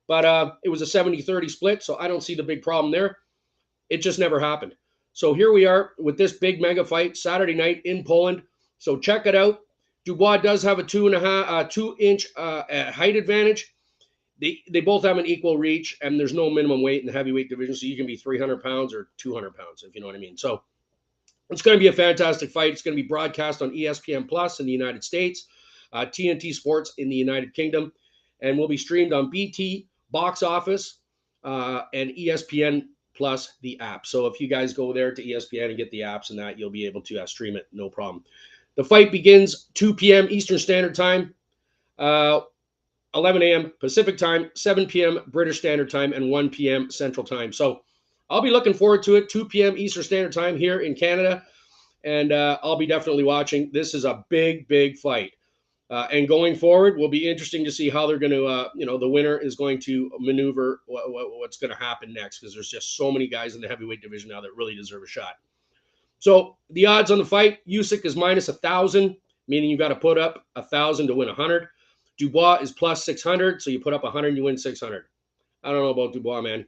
but 0.07 0.25
uh, 0.25 0.51
it 0.63 0.69
was 0.69 0.81
a 0.81 0.85
70-30 0.85 1.49
split, 1.49 1.83
so 1.83 1.97
I 1.97 2.07
don't 2.07 2.23
see 2.23 2.35
the 2.35 2.43
big 2.43 2.61
problem 2.61 2.91
there. 2.91 3.17
It 3.89 3.97
just 3.97 4.19
never 4.19 4.39
happened. 4.39 4.73
So 5.13 5.33
here 5.33 5.53
we 5.53 5.65
are 5.65 5.91
with 5.97 6.17
this 6.17 6.33
big 6.33 6.61
mega 6.61 6.83
fight 6.83 7.15
Saturday 7.15 7.53
night 7.53 7.81
in 7.85 8.03
Poland. 8.03 8.43
So 8.79 8.97
check 8.97 9.25
it 9.25 9.35
out. 9.35 9.61
Dubois 10.03 10.37
does 10.37 10.61
have 10.61 10.77
a 10.77 10.83
two 10.83 11.07
and 11.07 11.15
a 11.15 11.19
half, 11.19 11.49
uh, 11.49 11.63
two 11.63 11.95
inch 11.99 12.27
uh, 12.35 12.91
height 12.91 13.15
advantage. 13.15 13.73
They 14.39 14.59
they 14.69 14.81
both 14.81 15.03
have 15.03 15.17
an 15.17 15.25
equal 15.25 15.57
reach, 15.57 15.97
and 16.01 16.19
there's 16.19 16.33
no 16.33 16.49
minimum 16.49 16.81
weight 16.81 16.99
in 16.99 17.07
the 17.07 17.13
heavyweight 17.13 17.49
division, 17.49 17.73
so 17.73 17.85
you 17.85 17.95
can 17.95 18.05
be 18.05 18.17
300 18.17 18.61
pounds 18.61 18.93
or 18.93 19.07
200 19.17 19.55
pounds, 19.55 19.83
if 19.83 19.95
you 19.95 20.01
know 20.01 20.07
what 20.07 20.15
I 20.15 20.19
mean. 20.19 20.37
So 20.37 20.61
it's 21.49 21.61
going 21.61 21.77
to 21.77 21.79
be 21.79 21.87
a 21.87 21.93
fantastic 21.93 22.51
fight. 22.51 22.73
It's 22.73 22.81
going 22.81 22.95
to 22.95 23.01
be 23.01 23.07
broadcast 23.07 23.61
on 23.61 23.71
ESPN 23.71 24.27
Plus 24.27 24.59
in 24.59 24.65
the 24.65 24.71
United 24.71 25.03
States, 25.03 25.47
uh, 25.93 26.05
TNT 26.05 26.53
Sports 26.53 26.93
in 26.97 27.07
the 27.09 27.15
United 27.15 27.53
Kingdom, 27.53 27.93
and 28.41 28.57
will 28.57 28.67
be 28.67 28.77
streamed 28.77 29.13
on 29.13 29.29
BT 29.29 29.87
Box 30.11 30.43
Office 30.43 30.99
uh, 31.43 31.83
and 31.93 32.11
ESPN 32.11 32.83
plus 33.15 33.53
the 33.61 33.79
app. 33.79 34.05
So 34.05 34.27
if 34.27 34.39
you 34.39 34.47
guys 34.47 34.73
go 34.73 34.91
there 34.93 35.13
to 35.13 35.23
ESPN 35.23 35.69
and 35.69 35.77
get 35.77 35.89
the 35.91 36.01
apps 36.01 36.29
and 36.29 36.39
that, 36.39 36.59
you'll 36.59 36.69
be 36.69 36.85
able 36.85 37.01
to 37.03 37.19
uh, 37.19 37.25
stream 37.25 37.55
it, 37.55 37.67
no 37.71 37.89
problem. 37.89 38.23
The 38.75 38.83
fight 38.83 39.11
begins 39.11 39.67
2 39.73 39.93
p.m. 39.93 40.27
Eastern 40.29 40.59
Standard 40.59 40.95
Time, 40.95 41.33
uh, 41.97 42.41
11 43.13 43.41
a.m. 43.41 43.71
Pacific 43.79 44.17
Time, 44.17 44.51
7 44.55 44.85
p.m. 44.85 45.19
British 45.27 45.59
Standard 45.59 45.89
Time, 45.89 46.11
and 46.11 46.29
1 46.29 46.49
p.m. 46.49 46.91
Central 46.91 47.25
Time. 47.25 47.53
So 47.53 47.81
I'll 48.29 48.41
be 48.41 48.49
looking 48.49 48.73
forward 48.73 49.01
to 49.03 49.15
it. 49.15 49.29
2 49.29 49.45
p.m. 49.45 49.77
Eastern 49.77 50.03
Standard 50.03 50.33
Time 50.33 50.57
here 50.57 50.79
in 50.81 50.93
Canada, 50.93 51.43
and 52.03 52.33
uh, 52.33 52.59
I'll 52.63 52.75
be 52.75 52.85
definitely 52.85 53.23
watching. 53.23 53.69
This 53.71 53.93
is 53.93 54.03
a 54.03 54.25
big, 54.29 54.67
big 54.67 54.97
fight. 54.97 55.31
Uh, 55.91 56.07
and 56.11 56.27
going 56.27 56.55
forward, 56.55 56.97
will 56.97 57.09
be 57.09 57.29
interesting 57.29 57.63
to 57.63 57.71
see 57.71 57.89
how 57.89 58.07
they're 58.07 58.17
going 58.17 58.31
to, 58.31 58.45
uh, 58.45 58.69
you 58.73 58.87
know, 58.87 58.97
the 58.97 59.07
winner 59.07 59.37
is 59.37 59.55
going 59.55 59.79
to 59.79 60.09
maneuver 60.19 60.81
what, 60.87 61.11
what, 61.11 61.27
what's 61.37 61.57
going 61.57 61.71
to 61.71 61.77
happen 61.77 62.11
next 62.11 62.39
because 62.39 62.55
there's 62.55 62.69
just 62.69 62.97
so 62.97 63.11
many 63.11 63.27
guys 63.27 63.53
in 63.53 63.61
the 63.61 63.67
heavyweight 63.67 64.01
division 64.01 64.29
now 64.29 64.41
that 64.41 64.55
really 64.55 64.73
deserve 64.73 65.03
a 65.03 65.07
shot. 65.07 65.35
So 66.17 66.57
the 66.71 66.87
odds 66.87 67.11
on 67.11 67.19
the 67.19 67.25
fight, 67.25 67.59
Usyk 67.67 68.03
is 68.03 68.15
minus 68.15 68.49
a 68.49 68.53
thousand, 68.53 69.15
meaning 69.47 69.69
you 69.69 69.77
got 69.77 69.89
to 69.89 69.95
put 69.95 70.17
up 70.17 70.45
a 70.55 70.63
thousand 70.63 71.05
to 71.07 71.13
win 71.13 71.29
a 71.29 71.33
hundred. 71.35 71.67
Dubois 72.17 72.61
is 72.61 72.71
plus 72.71 73.03
six 73.05 73.21
hundred, 73.21 73.61
so 73.61 73.69
you 73.69 73.79
put 73.79 73.93
up 73.93 74.03
a 74.03 74.09
hundred, 74.09 74.35
you 74.35 74.43
win 74.43 74.57
six 74.57 74.79
hundred. 74.79 75.05
I 75.63 75.71
don't 75.71 75.81
know 75.81 75.89
about 75.89 76.13
Dubois, 76.13 76.41
man. 76.41 76.65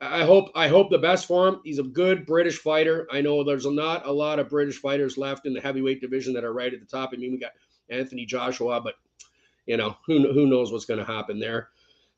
I 0.00 0.24
hope 0.24 0.50
I 0.54 0.68
hope 0.68 0.90
the 0.90 0.98
best 0.98 1.26
for 1.26 1.48
him. 1.48 1.60
He's 1.64 1.78
a 1.78 1.82
good 1.82 2.26
British 2.26 2.58
fighter. 2.58 3.06
I 3.10 3.20
know 3.20 3.42
there's 3.42 3.66
not 3.66 4.06
a 4.06 4.12
lot 4.12 4.38
of 4.38 4.48
British 4.48 4.78
fighters 4.78 5.16
left 5.16 5.46
in 5.46 5.54
the 5.54 5.60
heavyweight 5.60 6.00
division 6.00 6.34
that 6.34 6.44
are 6.44 6.52
right 6.52 6.72
at 6.72 6.80
the 6.80 6.86
top. 6.86 7.10
I 7.12 7.16
mean, 7.16 7.32
we 7.32 7.38
got 7.38 7.52
Anthony 7.90 8.26
Joshua, 8.26 8.80
but 8.80 8.94
you 9.66 9.76
know 9.76 9.96
who 10.06 10.32
who 10.32 10.46
knows 10.46 10.72
what's 10.72 10.84
going 10.84 11.04
to 11.04 11.12
happen 11.12 11.38
there. 11.38 11.68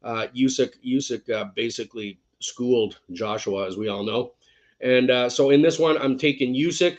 Uh, 0.02 0.26
Usyk 0.36 0.74
Usyk 0.86 1.30
uh, 1.30 1.46
basically 1.54 2.18
schooled 2.40 3.00
Joshua, 3.12 3.66
as 3.66 3.76
we 3.76 3.88
all 3.88 4.04
know, 4.04 4.32
and 4.80 5.10
uh, 5.10 5.28
so 5.28 5.50
in 5.50 5.62
this 5.62 5.78
one, 5.78 5.98
I'm 5.98 6.18
taking 6.18 6.54
Usyk 6.54 6.98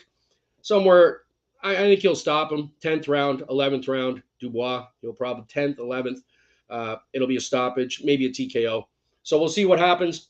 somewhere. 0.62 1.22
I, 1.64 1.72
I 1.72 1.80
think 1.80 2.02
he'll 2.02 2.16
stop 2.16 2.52
him. 2.52 2.72
Tenth 2.82 3.08
round, 3.08 3.44
eleventh 3.50 3.88
round. 3.88 4.22
Dubois, 4.40 4.86
he'll 5.02 5.14
probably 5.14 5.46
tenth, 5.48 5.80
eleventh. 5.80 6.22
Uh, 6.70 6.98
it'll 7.14 7.28
be 7.28 7.38
a 7.38 7.42
stoppage, 7.42 8.02
maybe 8.04 8.26
a 8.26 8.30
TKO. 8.30 8.84
So 9.24 9.40
we'll 9.40 9.50
see 9.50 9.66
what 9.66 9.80
happens. 9.80 10.30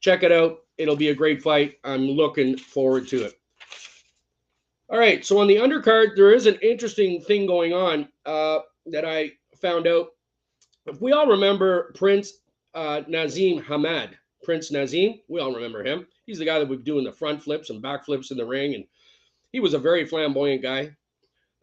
Check 0.00 0.22
it 0.22 0.32
out. 0.32 0.60
It'll 0.78 0.96
be 0.96 1.08
a 1.08 1.14
great 1.14 1.42
fight. 1.42 1.78
I'm 1.84 2.02
looking 2.02 2.56
forward 2.56 3.06
to 3.08 3.24
it. 3.24 3.40
All 4.88 4.98
right. 4.98 5.24
So 5.24 5.38
on 5.38 5.46
the 5.46 5.56
undercard, 5.56 6.16
there 6.16 6.32
is 6.32 6.46
an 6.46 6.58
interesting 6.62 7.20
thing 7.22 7.46
going 7.46 7.72
on 7.72 8.08
uh, 8.26 8.60
that 8.86 9.04
I 9.04 9.32
found 9.60 9.86
out. 9.86 10.08
If 10.86 11.00
we 11.00 11.12
all 11.12 11.26
remember 11.26 11.92
Prince 11.94 12.32
uh, 12.74 13.02
Naseem 13.08 13.62
Hamed, 13.64 14.16
Prince 14.42 14.70
Naseem, 14.72 15.20
we 15.28 15.40
all 15.40 15.54
remember 15.54 15.84
him. 15.84 16.06
He's 16.26 16.38
the 16.38 16.44
guy 16.44 16.58
that 16.58 16.68
was 16.68 16.80
doing 16.80 17.04
the 17.04 17.12
front 17.12 17.42
flips 17.42 17.70
and 17.70 17.80
back 17.80 18.04
flips 18.04 18.30
in 18.30 18.36
the 18.36 18.44
ring, 18.44 18.74
and 18.74 18.84
he 19.52 19.60
was 19.60 19.74
a 19.74 19.78
very 19.78 20.04
flamboyant 20.04 20.62
guy. 20.62 20.94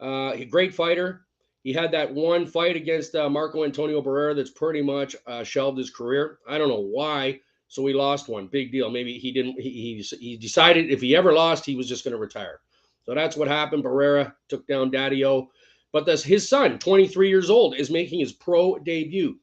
Uh, 0.02 0.32
a 0.32 0.44
great 0.46 0.74
fighter. 0.74 1.26
He 1.62 1.72
had 1.74 1.92
that 1.92 2.12
one 2.12 2.46
fight 2.46 2.76
against 2.76 3.14
uh, 3.14 3.28
Marco 3.28 3.64
Antonio 3.64 4.00
Barrera 4.00 4.34
that's 4.34 4.50
pretty 4.50 4.80
much 4.80 5.14
uh, 5.26 5.44
shelved 5.44 5.76
his 5.76 5.90
career. 5.90 6.38
I 6.48 6.56
don't 6.56 6.68
know 6.68 6.80
why. 6.80 7.40
So 7.68 7.86
he 7.86 7.92
lost 7.92 8.28
one. 8.28 8.46
Big 8.46 8.72
deal. 8.72 8.90
Maybe 8.90 9.18
he 9.18 9.30
didn't. 9.30 9.60
He, 9.60 9.70
he, 9.70 10.16
he 10.18 10.36
decided 10.36 10.90
if 10.90 11.00
he 11.02 11.14
ever 11.14 11.32
lost, 11.32 11.66
he 11.66 11.76
was 11.76 11.88
just 11.88 12.02
going 12.02 12.12
to 12.12 12.18
retire. 12.18 12.60
So 13.04 13.14
that's 13.14 13.36
what 13.36 13.48
happened. 13.48 13.84
Barrera 13.84 14.34
took 14.48 14.66
down 14.66 14.90
Daddio. 14.90 15.48
But 15.92 16.06
this, 16.06 16.22
his 16.22 16.48
son, 16.48 16.78
23 16.78 17.28
years 17.28 17.50
old, 17.50 17.74
is 17.74 17.90
making 17.90 18.20
his 18.20 18.32
pro 18.32 18.78
debut. 18.78 19.38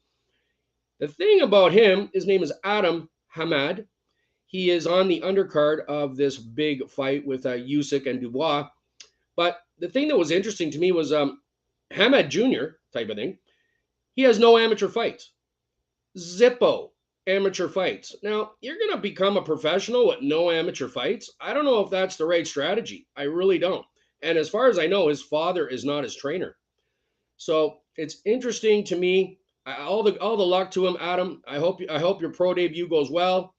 The 1.00 1.08
thing 1.08 1.42
about 1.42 1.74
him, 1.74 2.10
his 2.14 2.26
name 2.26 2.42
is 2.42 2.54
Adam 2.64 3.10
Hamed. 3.30 3.86
He 4.46 4.70
is 4.70 4.88
on 4.88 5.08
the 5.08 5.22
undercard 5.22 5.86
of 5.86 6.16
this 6.16 6.38
big 6.38 6.90
fight 6.90 7.26
with 7.28 7.46
uh, 7.46 7.52
Usyk 7.52 8.10
and 8.10 8.22
Dubois. 8.22 8.68
But 9.36 9.60
the 9.78 9.90
thing 9.90 10.08
that 10.08 10.18
was 10.18 10.32
interesting 10.32 10.72
to 10.72 10.80
me 10.80 10.92
was 10.92 11.12
um, 11.12 11.42
Hamed 11.92 12.32
Jr. 12.32 12.78
type 12.94 13.10
of 13.10 13.18
thing. 13.18 13.38
He 14.16 14.24
has 14.24 14.40
no 14.40 14.58
amateur 14.58 14.88
fights. 14.88 15.32
Zippo 16.18 16.92
amateur 17.28 17.68
fights. 17.68 18.16
Now, 18.24 18.52
you're 18.62 18.78
going 18.78 18.92
to 18.92 18.98
become 18.98 19.38
a 19.38 19.42
professional 19.42 20.08
with 20.08 20.22
no 20.22 20.50
amateur 20.50 20.88
fights. 20.88 21.32
I 21.40 21.54
don't 21.54 21.66
know 21.66 21.82
if 21.82 21.90
that's 21.90 22.16
the 22.16 22.26
right 22.26 22.48
strategy. 22.48 23.08
I 23.16 23.24
really 23.24 23.60
don't. 23.60 23.86
And 24.24 24.38
as 24.38 24.50
far 24.50 24.68
as 24.68 24.80
I 24.80 24.88
know, 24.88 25.10
his 25.10 25.22
father 25.22 25.68
is 25.68 25.86
not 25.86 26.04
his 26.04 26.16
trainer. 26.16 26.56
So 27.38 27.78
it's 27.98 28.22
interesting 28.26 28.84
to 28.86 28.96
me. 28.96 29.40
All 29.66 30.02
the 30.02 30.18
all 30.20 30.38
the 30.38 30.46
luck 30.46 30.72
to 30.72 30.88
him, 30.88 30.96
Adam. 31.02 31.42
I 31.46 31.58
hope 31.58 31.82
I 31.90 32.00
hope 32.00 32.22
your 32.22 32.32
pro 32.32 32.54
debut 32.54 32.88
goes 32.88 33.12
well. 33.12 33.54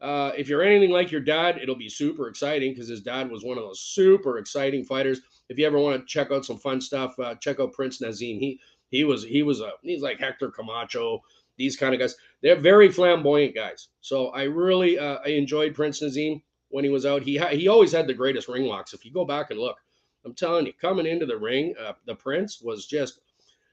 Uh, 0.00 0.30
if 0.36 0.48
you're 0.48 0.62
anything 0.62 0.90
like 0.90 1.10
your 1.10 1.20
dad, 1.20 1.58
it'll 1.60 1.74
be 1.74 1.88
super 1.88 2.28
exciting 2.28 2.72
because 2.72 2.88
his 2.88 3.00
dad 3.00 3.28
was 3.28 3.42
one 3.42 3.58
of 3.58 3.64
those 3.64 3.80
super 3.80 4.38
exciting 4.38 4.84
fighters. 4.84 5.20
If 5.48 5.58
you 5.58 5.66
ever 5.66 5.80
want 5.80 6.00
to 6.00 6.06
check 6.06 6.30
out 6.30 6.44
some 6.44 6.58
fun 6.58 6.80
stuff, 6.80 7.18
uh, 7.18 7.34
check 7.34 7.58
out 7.58 7.72
Prince 7.72 8.00
Naseem. 8.00 8.38
He 8.38 8.60
he 8.90 9.02
was 9.02 9.24
he 9.24 9.42
was 9.42 9.60
a 9.60 9.72
he's 9.82 10.00
like 10.00 10.20
Hector 10.20 10.50
Camacho, 10.50 11.20
these 11.58 11.76
kind 11.76 11.92
of 11.92 12.00
guys. 12.00 12.16
They're 12.42 12.60
very 12.60 12.90
flamboyant 12.90 13.54
guys. 13.54 13.88
So 14.00 14.28
I 14.28 14.44
really 14.44 14.98
uh, 14.98 15.18
I 15.24 15.30
enjoyed 15.30 15.74
Prince 15.74 16.00
Naseem 16.02 16.40
when 16.70 16.84
he 16.84 16.90
was 16.90 17.04
out. 17.04 17.22
He 17.22 17.36
ha- 17.36 17.48
he 17.48 17.68
always 17.68 17.92
had 17.92 18.06
the 18.06 18.14
greatest 18.14 18.48
ring 18.48 18.66
walks. 18.66 18.94
If 18.94 19.04
you 19.04 19.12
go 19.12 19.24
back 19.24 19.50
and 19.50 19.60
look, 19.60 19.76
I'm 20.24 20.34
telling 20.34 20.66
you, 20.66 20.72
coming 20.80 21.06
into 21.06 21.26
the 21.26 21.36
ring, 21.36 21.74
uh, 21.78 21.92
the 22.06 22.14
Prince 22.14 22.60
was 22.62 22.86
just, 22.86 23.20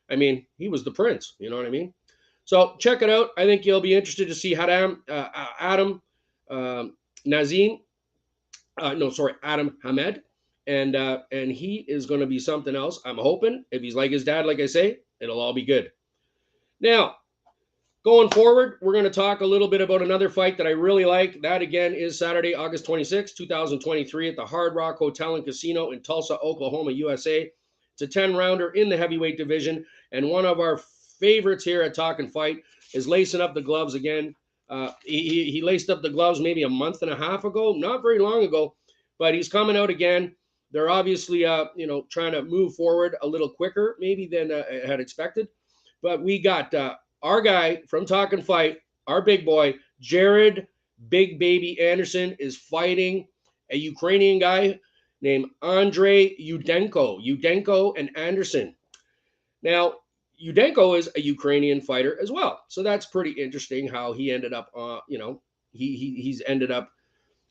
I 0.10 0.16
mean, 0.16 0.46
he 0.58 0.68
was 0.68 0.84
the 0.84 0.92
Prince. 0.92 1.36
You 1.40 1.50
know 1.50 1.58
what 1.58 1.66
I 1.66 1.70
mean? 1.70 1.94
So 2.46 2.76
check 2.80 3.02
it 3.02 3.10
out. 3.10 3.30
I 3.38 3.46
think 3.46 3.66
you'll 3.66 3.82
be 3.82 3.96
interested 3.96 4.28
to 4.28 4.36
see 4.36 4.56
Adam 4.56 5.04
uh, 5.10 5.30
Adam 5.60 6.02
um, 6.50 6.96
Naseem, 7.26 7.80
uh, 8.80 8.94
no, 8.94 9.10
sorry, 9.10 9.34
Adam 9.44 9.78
Hamed, 9.84 10.22
and 10.68 10.96
uh, 10.96 11.20
and 11.32 11.52
he 11.52 11.86
is 11.88 12.06
going 12.06 12.20
to 12.20 12.28
be 12.28 12.40
something 12.40 12.76
else. 12.76 13.00
I'm 13.06 13.18
hoping 13.18 13.66
if 13.72 13.82
he's 13.82 13.96
like 13.96 14.12
his 14.12 14.24
dad, 14.24 14.46
like 14.46 14.60
I 14.60 14.68
say, 14.68 15.00
it'll 15.20 15.40
all 15.40 15.54
be 15.54 15.66
good. 15.66 15.92
Now, 16.80 17.16
going 18.06 18.30
forward, 18.30 18.78
we're 18.82 18.94
going 18.94 19.04
to 19.04 19.10
talk 19.10 19.42
a 19.42 19.46
little 19.46 19.68
bit 19.68 19.82
about 19.82 20.02
another 20.02 20.30
fight 20.30 20.58
that 20.58 20.68
I 20.68 20.72
really 20.72 21.04
like. 21.04 21.42
That 21.42 21.62
again 21.62 21.94
is 21.94 22.18
Saturday, 22.18 22.56
August 22.56 22.86
26, 22.86 23.34
2023, 23.34 24.30
at 24.30 24.36
the 24.38 24.46
Hard 24.46 24.76
Rock 24.76 24.98
Hotel 24.98 25.36
and 25.36 25.44
Casino 25.44 25.92
in 25.92 26.02
Tulsa, 26.02 26.40
Oklahoma, 26.40 26.92
USA. 26.92 27.52
It's 27.94 28.02
a 28.02 28.08
10 28.08 28.36
rounder 28.36 28.70
in 28.70 28.88
the 28.88 28.98
heavyweight 28.98 29.38
division, 29.38 29.86
and 30.14 30.30
one 30.30 30.46
of 30.46 30.60
our 30.60 30.80
favorites 31.20 31.66
here 31.66 31.82
at 31.82 31.94
Talking 31.94 32.30
Fight 32.30 32.64
is 32.94 33.08
lacing 33.08 33.42
up 33.42 33.54
the 33.54 33.62
gloves 33.62 33.96
again 33.96 34.36
uh, 34.70 34.92
he, 35.04 35.52
he 35.52 35.62
laced 35.62 35.90
up 35.90 36.02
the 36.02 36.10
gloves 36.10 36.40
maybe 36.40 36.64
a 36.64 36.70
month 36.70 37.02
and 37.02 37.12
a 37.12 37.16
half 37.16 37.44
ago, 37.44 37.74
not 37.74 38.02
very 38.02 38.20
long 38.20 38.44
ago, 38.44 38.76
but 39.20 39.34
he's 39.34 39.50
coming 39.50 39.78
out 39.78 39.90
again. 39.90 40.36
They're 40.72 40.90
obviously, 40.90 41.46
uh, 41.46 41.66
you 41.76 41.88
know, 41.88 42.06
trying 42.10 42.32
to 42.32 42.42
move 42.42 42.76
forward 42.76 43.16
a 43.22 43.28
little 43.28 43.50
quicker 43.50 43.96
maybe 44.00 44.28
than 44.28 44.52
uh, 44.52 44.64
had 44.86 45.00
expected. 45.00 45.48
But 46.02 46.22
we 46.22 46.40
got 46.40 46.74
uh, 46.74 46.96
our 47.26 47.42
guy 47.42 47.82
from 47.88 48.06
Talking 48.06 48.44
Fight, 48.44 48.78
our 49.08 49.22
big 49.22 49.46
boy, 49.46 49.74
Jared 50.00 50.68
Big 51.10 51.40
Baby 51.40 51.82
Anderson, 51.82 52.36
is 52.40 52.56
fighting 52.56 53.28
a 53.72 53.78
Ukrainian 53.78 54.38
guy 54.38 54.80
named 55.22 55.48
Andrei 55.64 56.38
Rudenko. 56.38 57.20
Rudenko 57.26 57.98
and 57.98 58.16
Anderson. 58.16 58.76
Now, 59.64 59.96
Rudenko 60.40 60.98
is 61.00 61.10
a 61.16 61.22
Ukrainian 61.22 61.82
fighter 61.82 62.16
as 62.22 62.32
well. 62.32 62.62
So 62.68 62.84
that's 62.84 63.08
pretty 63.08 63.32
interesting 63.32 63.88
how 63.88 64.14
he 64.14 64.32
ended 64.32 64.54
up, 64.54 64.70
uh, 64.78 65.00
you 65.10 65.18
know, 65.18 65.42
he, 65.72 65.96
he 65.98 66.22
he's 66.22 66.44
ended 66.46 66.70
up 66.70 66.92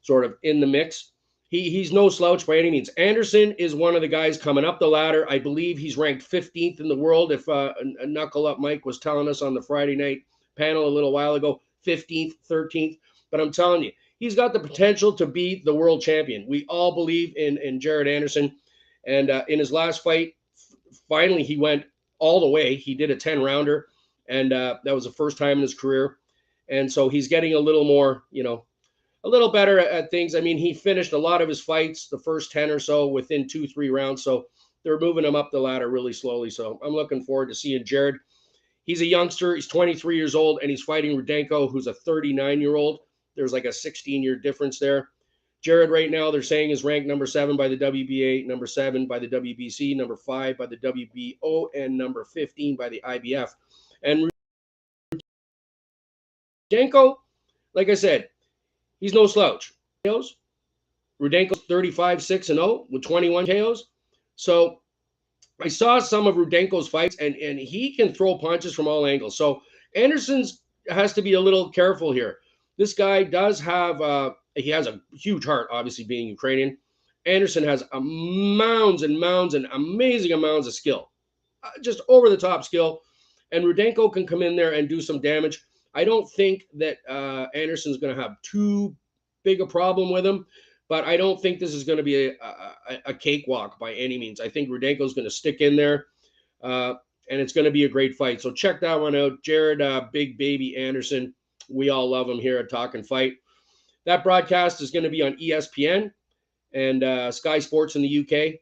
sort 0.02 0.24
of 0.24 0.36
in 0.44 0.60
the 0.60 0.66
mix. 0.68 1.13
He, 1.54 1.70
he's 1.70 1.92
no 1.92 2.08
slouch 2.08 2.48
by 2.48 2.58
any 2.58 2.68
means. 2.68 2.88
Anderson 2.96 3.52
is 3.60 3.76
one 3.76 3.94
of 3.94 4.00
the 4.00 4.08
guys 4.08 4.36
coming 4.36 4.64
up 4.64 4.80
the 4.80 4.88
ladder. 4.88 5.24
I 5.30 5.38
believe 5.38 5.78
he's 5.78 5.96
ranked 5.96 6.28
15th 6.28 6.80
in 6.80 6.88
the 6.88 6.96
world. 6.96 7.30
If 7.30 7.48
uh, 7.48 7.72
a, 8.00 8.04
Knuckle 8.08 8.48
Up 8.48 8.58
Mike 8.58 8.84
was 8.84 8.98
telling 8.98 9.28
us 9.28 9.40
on 9.40 9.54
the 9.54 9.62
Friday 9.62 9.94
night 9.94 10.22
panel 10.56 10.84
a 10.84 10.90
little 10.90 11.12
while 11.12 11.34
ago, 11.34 11.60
15th, 11.86 12.32
13th. 12.50 12.98
But 13.30 13.40
I'm 13.40 13.52
telling 13.52 13.84
you, 13.84 13.92
he's 14.18 14.34
got 14.34 14.52
the 14.52 14.58
potential 14.58 15.12
to 15.12 15.26
be 15.26 15.62
the 15.64 15.72
world 15.72 16.02
champion. 16.02 16.44
We 16.48 16.66
all 16.68 16.92
believe 16.92 17.36
in, 17.36 17.58
in 17.58 17.78
Jared 17.78 18.08
Anderson. 18.08 18.56
And 19.06 19.30
uh, 19.30 19.44
in 19.46 19.60
his 19.60 19.70
last 19.70 20.02
fight, 20.02 20.34
finally 21.08 21.44
he 21.44 21.56
went 21.56 21.84
all 22.18 22.40
the 22.40 22.48
way. 22.48 22.74
He 22.74 22.96
did 22.96 23.12
a 23.12 23.16
10 23.16 23.40
rounder, 23.40 23.86
and 24.28 24.52
uh, 24.52 24.78
that 24.82 24.92
was 24.92 25.04
the 25.04 25.12
first 25.12 25.38
time 25.38 25.58
in 25.58 25.62
his 25.62 25.74
career. 25.74 26.16
And 26.68 26.92
so 26.92 27.08
he's 27.08 27.28
getting 27.28 27.54
a 27.54 27.60
little 27.60 27.84
more, 27.84 28.24
you 28.32 28.42
know, 28.42 28.64
a 29.24 29.28
little 29.28 29.50
better 29.50 29.78
at, 29.78 30.10
things. 30.10 30.34
I 30.34 30.40
mean, 30.40 30.58
he 30.58 30.74
finished 30.74 31.12
a 31.12 31.18
lot 31.18 31.40
of 31.40 31.48
his 31.48 31.60
fights, 31.60 32.08
the 32.08 32.18
first 32.18 32.52
10 32.52 32.70
or 32.70 32.78
so, 32.78 33.08
within 33.08 33.48
two, 33.48 33.66
three 33.66 33.88
rounds. 33.88 34.22
So 34.22 34.46
they're 34.84 35.00
moving 35.00 35.24
him 35.24 35.34
up 35.34 35.50
the 35.50 35.58
ladder 35.58 35.88
really 35.88 36.12
slowly. 36.12 36.50
So 36.50 36.78
I'm 36.84 36.92
looking 36.92 37.24
forward 37.24 37.48
to 37.48 37.54
seeing 37.54 37.84
Jared. 37.84 38.16
He's 38.84 39.00
a 39.00 39.06
youngster. 39.06 39.54
He's 39.54 39.66
23 39.66 40.16
years 40.16 40.34
old, 40.34 40.58
and 40.60 40.70
he's 40.70 40.82
fighting 40.82 41.16
Rudenko, 41.16 41.72
who's 41.72 41.86
a 41.86 41.94
39 41.94 42.60
year 42.60 42.76
old. 42.76 43.00
There's 43.34 43.52
like 43.52 43.64
a 43.64 43.72
16 43.72 44.22
year 44.22 44.36
difference 44.36 44.78
there. 44.78 45.08
Jared, 45.62 45.88
right 45.88 46.10
now, 46.10 46.30
they're 46.30 46.42
saying 46.42 46.70
is 46.70 46.84
ranked 46.84 47.08
number 47.08 47.24
seven 47.24 47.56
by 47.56 47.68
the 47.68 47.78
WBA, 47.78 48.46
number 48.46 48.66
seven 48.66 49.06
by 49.06 49.18
the 49.18 49.28
WBC, 49.28 49.96
number 49.96 50.14
five 50.14 50.58
by 50.58 50.66
the 50.66 50.76
WBO, 50.76 51.68
and 51.74 51.96
number 51.96 52.26
15 52.26 52.76
by 52.76 52.90
the 52.90 53.00
IBF. 53.06 53.48
And 54.02 54.30
Rudenko, 56.70 57.16
like 57.72 57.88
I 57.88 57.94
said, 57.94 58.28
he's 59.04 59.12
no 59.12 59.26
slouch. 59.26 59.70
Rudenko's 61.20 61.62
35, 61.68 62.22
6 62.22 62.48
and 62.48 62.56
0 62.56 62.86
with 62.88 63.02
21 63.02 63.44
KOs. 63.44 63.88
So 64.36 64.80
I 65.60 65.68
saw 65.68 65.98
some 65.98 66.26
of 66.26 66.36
Rudenko's 66.36 66.88
fights, 66.88 67.16
and, 67.16 67.34
and 67.36 67.58
he 67.58 67.94
can 67.94 68.14
throw 68.14 68.38
punches 68.38 68.74
from 68.74 68.88
all 68.88 69.04
angles. 69.04 69.36
So 69.36 69.60
Anderson's 69.94 70.62
has 70.88 71.12
to 71.12 71.22
be 71.22 71.34
a 71.34 71.40
little 71.40 71.68
careful 71.68 72.12
here. 72.12 72.38
This 72.78 72.94
guy 72.94 73.24
does 73.24 73.60
have. 73.60 74.00
Uh, 74.00 74.32
he 74.54 74.70
has 74.70 74.86
a 74.86 75.02
huge 75.12 75.44
heart, 75.44 75.68
obviously 75.70 76.04
being 76.04 76.26
Ukrainian. 76.26 76.78
Anderson 77.26 77.62
has 77.62 77.84
a 77.92 78.00
mounds 78.00 79.02
and 79.02 79.20
mounds 79.20 79.52
and 79.52 79.66
amazing 79.72 80.32
amounts 80.32 80.66
of 80.66 80.72
skill, 80.72 81.10
uh, 81.62 81.70
just 81.82 82.00
over 82.08 82.30
the 82.30 82.38
top 82.38 82.64
skill. 82.64 83.02
And 83.52 83.66
Rudenko 83.66 84.10
can 84.14 84.26
come 84.26 84.42
in 84.42 84.56
there 84.56 84.72
and 84.72 84.88
do 84.88 85.02
some 85.02 85.20
damage. 85.20 85.60
I 85.94 86.04
don't 86.04 86.28
think 86.32 86.64
that 86.74 86.98
uh, 87.08 87.46
Anderson's 87.54 87.98
going 87.98 88.14
to 88.14 88.22
have 88.22 88.40
too 88.42 88.96
big 89.44 89.60
a 89.60 89.66
problem 89.66 90.10
with 90.10 90.26
him, 90.26 90.46
but 90.88 91.04
I 91.04 91.16
don't 91.16 91.40
think 91.40 91.58
this 91.58 91.74
is 91.74 91.84
going 91.84 91.98
to 91.98 92.02
be 92.02 92.26
a, 92.26 92.32
a, 92.42 92.98
a 93.06 93.14
cakewalk 93.14 93.78
by 93.78 93.94
any 93.94 94.18
means. 94.18 94.40
I 94.40 94.48
think 94.48 94.68
Rudenko's 94.68 95.14
going 95.14 95.26
to 95.26 95.30
stick 95.30 95.60
in 95.60 95.76
there, 95.76 96.06
uh, 96.62 96.94
and 97.30 97.40
it's 97.40 97.52
going 97.52 97.66
to 97.66 97.70
be 97.70 97.84
a 97.84 97.88
great 97.88 98.16
fight. 98.16 98.40
So 98.40 98.52
check 98.52 98.80
that 98.80 99.00
one 99.00 99.14
out. 99.14 99.42
Jared, 99.44 99.80
uh, 99.80 100.06
Big 100.12 100.36
Baby 100.36 100.76
Anderson. 100.76 101.34
We 101.70 101.90
all 101.90 102.10
love 102.10 102.28
him 102.28 102.38
here 102.38 102.58
at 102.58 102.70
Talk 102.70 102.94
and 102.94 103.06
Fight. 103.06 103.34
That 104.04 104.24
broadcast 104.24 104.82
is 104.82 104.90
going 104.90 105.04
to 105.04 105.10
be 105.10 105.22
on 105.22 105.36
ESPN 105.36 106.10
and 106.74 107.02
uh, 107.04 107.32
Sky 107.32 107.58
Sports 107.58 107.96
in 107.96 108.02
the 108.02 108.18
UK. 108.18 108.60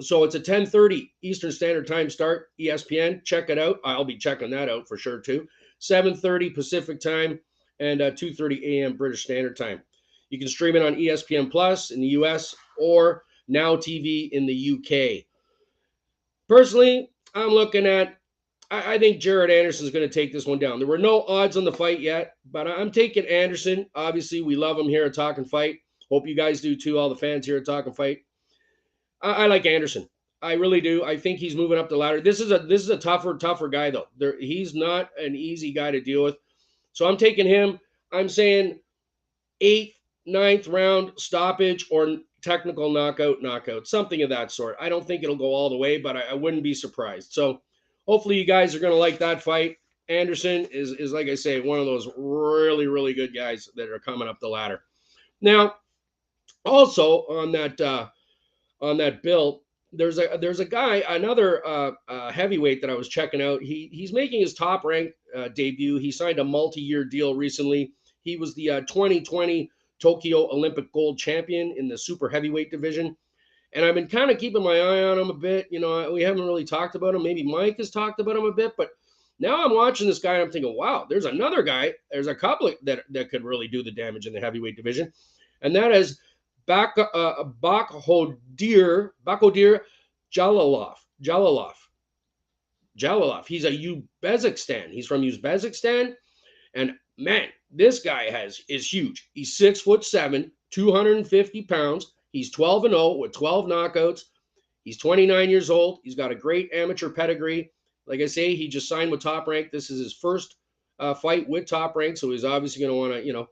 So 0.00 0.24
it's 0.24 0.34
a 0.34 0.40
10:30 0.40 1.10
Eastern 1.22 1.52
Standard 1.52 1.86
Time 1.86 2.08
start. 2.08 2.48
ESPN, 2.58 3.24
check 3.24 3.50
it 3.50 3.58
out. 3.58 3.78
I'll 3.84 4.04
be 4.04 4.16
checking 4.16 4.50
that 4.50 4.70
out 4.70 4.88
for 4.88 4.96
sure 4.96 5.20
too. 5.20 5.46
7:30 5.82 6.54
Pacific 6.54 7.00
Time 7.00 7.38
and 7.80 8.00
uh, 8.00 8.10
2:30 8.12 8.62
a.m. 8.62 8.96
British 8.96 9.24
Standard 9.24 9.56
Time. 9.56 9.82
You 10.30 10.38
can 10.38 10.48
stream 10.48 10.76
it 10.76 10.82
on 10.82 10.94
ESPN 10.94 11.50
Plus 11.50 11.90
in 11.90 12.00
the 12.00 12.08
US 12.08 12.54
or 12.78 13.24
Now 13.48 13.76
TV 13.76 14.30
in 14.30 14.46
the 14.46 14.72
UK. 14.72 15.24
Personally, 16.48 17.10
I'm 17.34 17.48
looking 17.48 17.86
at 17.86 18.16
I, 18.70 18.94
I 18.94 18.98
think 18.98 19.20
Jared 19.20 19.50
Anderson 19.50 19.86
is 19.86 19.92
going 19.92 20.08
to 20.08 20.12
take 20.12 20.32
this 20.32 20.46
one 20.46 20.58
down. 20.58 20.78
There 20.78 20.88
were 20.88 20.98
no 20.98 21.22
odds 21.22 21.56
on 21.56 21.64
the 21.64 21.72
fight 21.72 22.00
yet, 22.00 22.34
but 22.50 22.66
I'm 22.66 22.90
taking 22.90 23.26
Anderson. 23.26 23.86
Obviously, 23.94 24.40
we 24.40 24.56
love 24.56 24.78
him 24.78 24.88
here 24.88 25.04
at 25.04 25.14
Talking 25.14 25.44
Fight. 25.44 25.76
Hope 26.10 26.26
you 26.26 26.34
guys 26.34 26.60
do 26.60 26.76
too, 26.76 26.98
all 26.98 27.08
the 27.08 27.16
fans 27.16 27.46
here 27.46 27.58
at 27.58 27.66
Talking 27.66 27.92
Fight. 27.92 28.18
I, 29.20 29.32
I 29.32 29.46
like 29.46 29.66
Anderson. 29.66 30.08
I 30.42 30.54
really 30.54 30.80
do. 30.80 31.04
I 31.04 31.16
think 31.16 31.38
he's 31.38 31.54
moving 31.54 31.78
up 31.78 31.88
the 31.88 31.96
ladder. 31.96 32.20
This 32.20 32.40
is 32.40 32.50
a 32.50 32.58
this 32.58 32.82
is 32.82 32.90
a 32.90 32.96
tougher, 32.96 33.36
tougher 33.36 33.68
guy 33.68 33.90
though. 33.90 34.08
There, 34.18 34.38
he's 34.40 34.74
not 34.74 35.10
an 35.18 35.36
easy 35.36 35.72
guy 35.72 35.90
to 35.92 36.00
deal 36.00 36.24
with. 36.24 36.36
So 36.92 37.08
I'm 37.08 37.16
taking 37.16 37.46
him. 37.46 37.78
I'm 38.12 38.28
saying 38.28 38.80
eighth, 39.60 39.94
ninth 40.26 40.66
round 40.66 41.12
stoppage 41.16 41.86
or 41.90 42.18
technical 42.42 42.90
knockout, 42.90 43.40
knockout, 43.40 43.86
something 43.86 44.22
of 44.22 44.30
that 44.30 44.50
sort. 44.50 44.76
I 44.80 44.88
don't 44.88 45.06
think 45.06 45.22
it'll 45.22 45.36
go 45.36 45.54
all 45.54 45.70
the 45.70 45.76
way, 45.76 45.98
but 45.98 46.16
I, 46.16 46.22
I 46.22 46.34
wouldn't 46.34 46.64
be 46.64 46.74
surprised. 46.74 47.32
So 47.32 47.62
hopefully 48.06 48.36
you 48.36 48.44
guys 48.44 48.74
are 48.74 48.80
going 48.80 48.92
to 48.92 48.98
like 48.98 49.18
that 49.20 49.42
fight. 49.42 49.76
Anderson 50.08 50.66
is 50.72 50.90
is 50.92 51.12
like 51.12 51.28
I 51.28 51.36
say, 51.36 51.60
one 51.60 51.78
of 51.78 51.86
those 51.86 52.08
really 52.16 52.88
really 52.88 53.14
good 53.14 53.34
guys 53.34 53.68
that 53.76 53.88
are 53.88 54.00
coming 54.00 54.28
up 54.28 54.40
the 54.40 54.48
ladder. 54.48 54.82
Now, 55.40 55.76
also 56.64 57.20
on 57.28 57.52
that 57.52 57.80
uh, 57.80 58.08
on 58.80 58.96
that 58.98 59.22
bill, 59.22 59.62
there's 59.92 60.18
a 60.18 60.38
there's 60.40 60.60
a 60.60 60.64
guy, 60.64 61.02
another 61.08 61.64
uh, 61.66 61.92
uh, 62.08 62.32
heavyweight 62.32 62.80
that 62.80 62.90
I 62.90 62.94
was 62.94 63.08
checking 63.08 63.42
out. 63.42 63.62
He 63.62 63.90
he's 63.92 64.12
making 64.12 64.40
his 64.40 64.54
top 64.54 64.84
rank 64.84 65.12
uh, 65.36 65.48
debut. 65.48 65.98
He 65.98 66.10
signed 66.10 66.38
a 66.38 66.44
multi 66.44 66.80
year 66.80 67.04
deal 67.04 67.34
recently. 67.34 67.92
He 68.22 68.36
was 68.36 68.54
the 68.54 68.82
2020 68.88 69.62
uh, 69.62 69.66
Tokyo 70.00 70.50
Olympic 70.50 70.90
gold 70.92 71.18
champion 71.18 71.74
in 71.76 71.88
the 71.88 71.98
super 71.98 72.28
heavyweight 72.28 72.70
division. 72.70 73.16
And 73.74 73.84
I've 73.84 73.94
been 73.94 74.08
kind 74.08 74.30
of 74.30 74.38
keeping 74.38 74.62
my 74.62 74.78
eye 74.78 75.04
on 75.04 75.18
him 75.18 75.30
a 75.30 75.34
bit. 75.34 75.66
You 75.70 75.80
know, 75.80 76.12
we 76.12 76.22
haven't 76.22 76.44
really 76.44 76.64
talked 76.64 76.94
about 76.94 77.14
him. 77.14 77.22
Maybe 77.22 77.42
Mike 77.42 77.78
has 77.78 77.90
talked 77.90 78.20
about 78.20 78.36
him 78.36 78.44
a 78.44 78.52
bit, 78.52 78.72
but 78.76 78.90
now 79.38 79.64
I'm 79.64 79.74
watching 79.74 80.06
this 80.06 80.18
guy 80.18 80.34
and 80.34 80.42
I'm 80.42 80.50
thinking, 80.50 80.76
wow, 80.76 81.06
there's 81.08 81.24
another 81.24 81.62
guy. 81.62 81.94
There's 82.10 82.26
a 82.26 82.34
couple 82.34 82.72
that, 82.82 83.04
that 83.10 83.30
could 83.30 83.44
really 83.44 83.68
do 83.68 83.82
the 83.82 83.90
damage 83.90 84.26
in 84.26 84.32
the 84.32 84.40
heavyweight 84.40 84.76
division. 84.76 85.12
And 85.62 85.74
that 85.74 85.92
is 85.92 86.20
Bak 86.66 86.96
uh, 86.98 87.44
Bakhodir 87.62 89.10
Bakodir 89.26 89.80
Jalalov 90.34 90.96
Jalalov 91.22 91.74
Jalalov. 92.98 93.46
He's 93.46 93.64
a 93.64 93.70
Uzbekistan. 93.70 94.90
He's 94.90 95.06
from 95.06 95.22
Uzbekistan, 95.22 96.14
and 96.74 96.92
man, 97.18 97.48
this 97.70 98.00
guy 98.00 98.30
has 98.30 98.60
is 98.68 98.92
huge. 98.92 99.30
He's 99.32 99.56
six 99.56 99.80
foot 99.80 100.04
seven, 100.04 100.52
250 100.72 101.62
pounds. 101.62 102.12
He's 102.32 102.50
12 102.50 102.86
and 102.86 102.94
0 102.94 103.16
with 103.16 103.32
12 103.32 103.66
knockouts. 103.66 104.22
He's 104.84 104.98
29 104.98 105.50
years 105.50 105.70
old. 105.70 106.00
He's 106.02 106.14
got 106.14 106.32
a 106.32 106.34
great 106.34 106.72
amateur 106.72 107.10
pedigree. 107.10 107.70
Like 108.06 108.20
I 108.20 108.26
say, 108.26 108.54
he 108.54 108.68
just 108.68 108.88
signed 108.88 109.10
with 109.10 109.20
Top 109.20 109.46
Rank. 109.46 109.70
This 109.70 109.90
is 109.90 110.00
his 110.00 110.12
first 110.12 110.56
uh, 110.98 111.14
fight 111.14 111.48
with 111.48 111.66
Top 111.66 111.94
Rank, 111.94 112.16
so 112.16 112.30
he's 112.30 112.44
obviously 112.44 112.80
going 112.80 112.92
to 112.92 112.98
want 112.98 113.12
to, 113.12 113.24
you 113.24 113.32
know, 113.32 113.48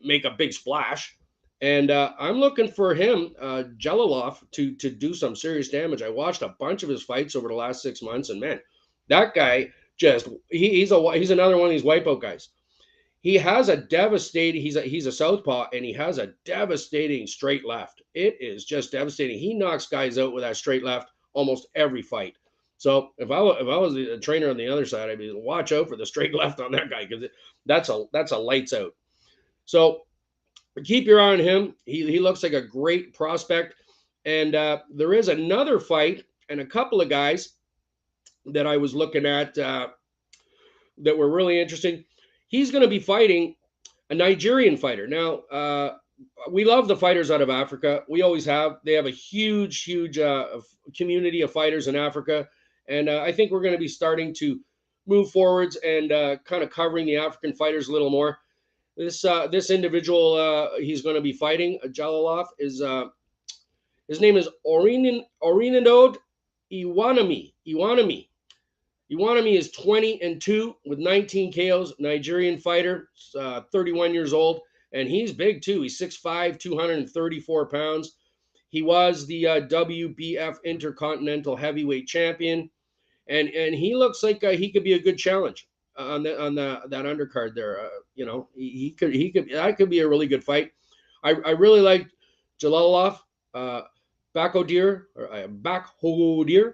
make 0.00 0.24
a 0.24 0.30
big 0.30 0.52
splash. 0.52 1.17
And 1.60 1.90
uh, 1.90 2.12
I'm 2.18 2.36
looking 2.38 2.70
for 2.70 2.94
him, 2.94 3.34
uh, 3.40 3.64
Jalalov, 3.78 4.38
to 4.52 4.74
to 4.76 4.90
do 4.90 5.12
some 5.12 5.34
serious 5.34 5.68
damage. 5.68 6.02
I 6.02 6.08
watched 6.08 6.42
a 6.42 6.54
bunch 6.60 6.82
of 6.82 6.88
his 6.88 7.02
fights 7.02 7.34
over 7.34 7.48
the 7.48 7.54
last 7.54 7.82
six 7.82 8.00
months, 8.00 8.30
and 8.30 8.40
man, 8.40 8.60
that 9.08 9.34
guy 9.34 9.70
just 9.96 10.28
he, 10.50 10.70
he's 10.70 10.92
a 10.92 11.12
he's 11.12 11.32
another 11.32 11.56
one 11.56 11.66
of 11.66 11.72
these 11.72 11.82
wipeout 11.82 12.20
guys. 12.20 12.50
He 13.20 13.34
has 13.34 13.68
a 13.68 13.76
devastating. 13.76 14.62
He's 14.62 14.76
a 14.76 14.82
he's 14.82 15.06
a 15.06 15.12
southpaw, 15.12 15.66
and 15.72 15.84
he 15.84 15.92
has 15.94 16.18
a 16.18 16.32
devastating 16.44 17.26
straight 17.26 17.66
left. 17.66 18.02
It 18.14 18.36
is 18.40 18.64
just 18.64 18.92
devastating. 18.92 19.38
He 19.38 19.54
knocks 19.54 19.86
guys 19.86 20.16
out 20.16 20.32
with 20.32 20.44
that 20.44 20.56
straight 20.56 20.84
left 20.84 21.10
almost 21.32 21.66
every 21.74 22.02
fight. 22.02 22.36
So 22.76 23.10
if 23.18 23.32
I 23.32 23.40
if 23.40 23.66
I 23.66 23.76
was 23.76 23.96
a 23.96 24.18
trainer 24.18 24.48
on 24.50 24.56
the 24.56 24.68
other 24.68 24.86
side, 24.86 25.10
I'd 25.10 25.18
be 25.18 25.32
watch 25.34 25.72
out 25.72 25.88
for 25.88 25.96
the 25.96 26.06
straight 26.06 26.34
left 26.36 26.60
on 26.60 26.70
that 26.72 26.90
guy 26.90 27.04
because 27.04 27.28
that's 27.66 27.88
a 27.88 28.04
that's 28.12 28.30
a 28.30 28.38
lights 28.38 28.72
out. 28.72 28.94
So 29.64 30.02
keep 30.82 31.06
your 31.06 31.20
eye 31.20 31.32
on 31.32 31.38
him. 31.38 31.74
He 31.84 32.06
he 32.10 32.18
looks 32.18 32.42
like 32.42 32.52
a 32.52 32.62
great 32.62 33.14
prospect. 33.14 33.74
And 34.24 34.54
uh, 34.54 34.78
there 34.90 35.14
is 35.14 35.28
another 35.28 35.80
fight 35.80 36.24
and 36.48 36.60
a 36.60 36.66
couple 36.66 37.00
of 37.00 37.08
guys 37.08 37.54
that 38.46 38.66
I 38.66 38.76
was 38.76 38.94
looking 38.94 39.26
at 39.26 39.56
uh, 39.56 39.88
that 40.98 41.16
were 41.16 41.30
really 41.30 41.60
interesting. 41.60 42.04
He's 42.48 42.70
going 42.70 42.82
to 42.82 42.88
be 42.88 42.98
fighting 42.98 43.54
a 44.10 44.14
Nigerian 44.14 44.76
fighter. 44.76 45.06
Now, 45.06 45.36
uh, 45.50 45.96
we 46.50 46.64
love 46.64 46.88
the 46.88 46.96
fighters 46.96 47.30
out 47.30 47.42
of 47.42 47.50
Africa. 47.50 48.02
We 48.08 48.22
always 48.22 48.44
have. 48.46 48.78
They 48.84 48.94
have 48.94 49.06
a 49.06 49.10
huge, 49.10 49.84
huge 49.84 50.18
uh, 50.18 50.60
community 50.96 51.42
of 51.42 51.52
fighters 51.52 51.88
in 51.88 51.96
Africa. 51.96 52.48
And 52.88 53.08
uh, 53.08 53.22
I 53.22 53.32
think 53.32 53.50
we're 53.50 53.60
going 53.60 53.74
to 53.74 53.78
be 53.78 53.88
starting 53.88 54.34
to 54.36 54.58
move 55.06 55.30
forwards 55.30 55.76
and 55.76 56.10
uh, 56.10 56.36
kind 56.44 56.62
of 56.62 56.70
covering 56.70 57.06
the 57.06 57.16
African 57.16 57.52
fighters 57.52 57.88
a 57.88 57.92
little 57.92 58.10
more. 58.10 58.38
This 58.98 59.24
uh, 59.24 59.46
this 59.46 59.70
individual 59.70 60.34
uh, 60.34 60.76
he's 60.80 61.02
going 61.02 61.14
to 61.14 61.22
be 61.22 61.32
fighting, 61.32 61.78
Jalalov, 61.86 62.46
is 62.58 62.82
uh, 62.82 63.04
his 64.08 64.20
name 64.20 64.36
is 64.36 64.48
Orinin 64.66 65.22
Orinadode 65.40 66.16
Ehwarieme. 66.72 67.52
Ehwarieme. 67.66 68.28
Ehwarieme 69.12 69.56
is 69.56 69.70
20 69.70 70.20
and 70.20 70.42
2 70.42 70.74
with 70.84 70.98
19 70.98 71.52
KOs, 71.52 71.94
Nigerian 72.00 72.58
fighter, 72.58 73.10
uh, 73.38 73.62
31 73.72 74.12
years 74.12 74.32
old, 74.32 74.60
and 74.92 75.08
he's 75.08 75.32
big 75.32 75.62
too. 75.62 75.82
He's 75.82 75.98
6'5, 75.98 76.58
234 76.58 77.66
pounds. 77.68 78.16
He 78.70 78.82
was 78.82 79.26
the 79.26 79.46
uh, 79.46 79.60
WBF 79.68 80.56
Intercontinental 80.64 81.54
Heavyweight 81.54 82.08
Champion, 82.08 82.68
and 83.28 83.48
and 83.50 83.76
he 83.76 83.94
looks 83.94 84.24
like 84.24 84.42
uh, 84.42 84.50
he 84.50 84.72
could 84.72 84.82
be 84.82 84.94
a 84.94 85.02
good 85.02 85.18
challenge 85.18 85.68
on 85.96 86.24
the 86.24 86.40
on 86.42 86.56
the 86.56 86.80
that 86.88 87.04
undercard 87.04 87.54
there. 87.54 87.88
You 88.18 88.26
know, 88.26 88.48
he, 88.54 88.70
he, 88.70 88.90
could 88.90 89.14
he 89.14 89.30
could 89.30 89.48
that 89.50 89.76
could 89.76 89.88
be 89.88 90.00
a 90.00 90.08
really 90.08 90.26
good 90.26 90.42
fight. 90.42 90.72
I, 91.22 91.34
I 91.46 91.50
really 91.50 91.80
like 91.80 92.08
Jalalov, 92.60 93.18
uh, 93.54 93.82
Bakhodir 94.34 95.04
or 95.14 95.32
uh, 95.32 95.46
Bakhodir, 95.46 96.72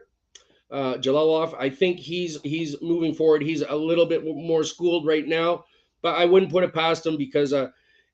uh, 0.70 0.94
Jalalov. 0.94 1.54
I 1.58 1.68
think 1.68 1.98
he's 2.00 2.40
he's 2.40 2.80
moving 2.80 3.14
forward. 3.14 3.42
He's 3.42 3.60
a 3.60 3.76
little 3.76 4.06
bit 4.06 4.24
more 4.24 4.64
schooled 4.64 5.06
right 5.06 5.26
now, 5.28 5.64
but 6.00 6.14
I 6.16 6.24
wouldn't 6.24 6.50
put 6.50 6.64
it 6.64 6.72
past 6.72 7.04
him 7.04 7.18
because 7.18 7.52
uh, 7.52 7.68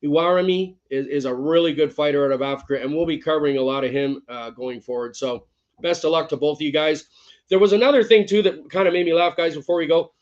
Ehwarieme 0.04 0.74
is, 0.90 1.06
is 1.06 1.24
a 1.24 1.34
really 1.34 1.72
good 1.72 1.92
fighter 1.92 2.24
out 2.24 2.32
of 2.32 2.42
Africa, 2.42 2.82
and 2.82 2.92
we'll 2.92 3.06
be 3.06 3.18
covering 3.18 3.58
a 3.58 3.62
lot 3.62 3.84
of 3.84 3.92
him 3.92 4.22
uh, 4.28 4.50
going 4.50 4.80
forward. 4.80 5.14
So 5.14 5.46
best 5.82 6.04
of 6.04 6.10
luck 6.10 6.28
to 6.30 6.36
both 6.36 6.58
of 6.58 6.62
you 6.62 6.72
guys. 6.72 7.06
There 7.48 7.60
was 7.60 7.72
another 7.72 8.02
thing 8.02 8.26
too 8.26 8.42
that 8.42 8.70
kind 8.70 8.88
of 8.88 8.94
made 8.94 9.06
me 9.06 9.14
laugh, 9.14 9.36
guys. 9.36 9.54
Before 9.54 9.76
we 9.76 9.86
go, 9.86 10.12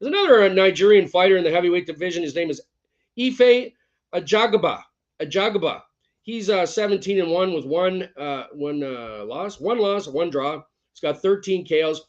there's 0.00 0.12
another 0.12 0.42
uh, 0.42 0.48
Nigerian 0.48 1.08
fighter 1.08 1.36
in 1.36 1.44
the 1.44 1.50
heavyweight 1.50 1.86
division. 1.86 2.22
His 2.22 2.34
name 2.34 2.50
is 2.50 2.60
Efe 3.18 3.72
Ajagba. 4.14 4.82
Ajagba. 5.20 5.82
He's 6.22 6.50
uh, 6.50 6.66
17 6.66 7.20
and 7.20 7.30
one 7.30 7.52
with 7.52 7.64
one 7.64 8.08
uh, 8.16 8.46
one 8.52 8.82
uh, 8.82 9.24
loss, 9.24 9.60
one 9.60 9.78
loss, 9.78 10.08
one 10.08 10.28
draw. 10.28 10.62
He's 10.92 11.00
got 11.00 11.22
13 11.22 11.66
KOs, 11.66 12.02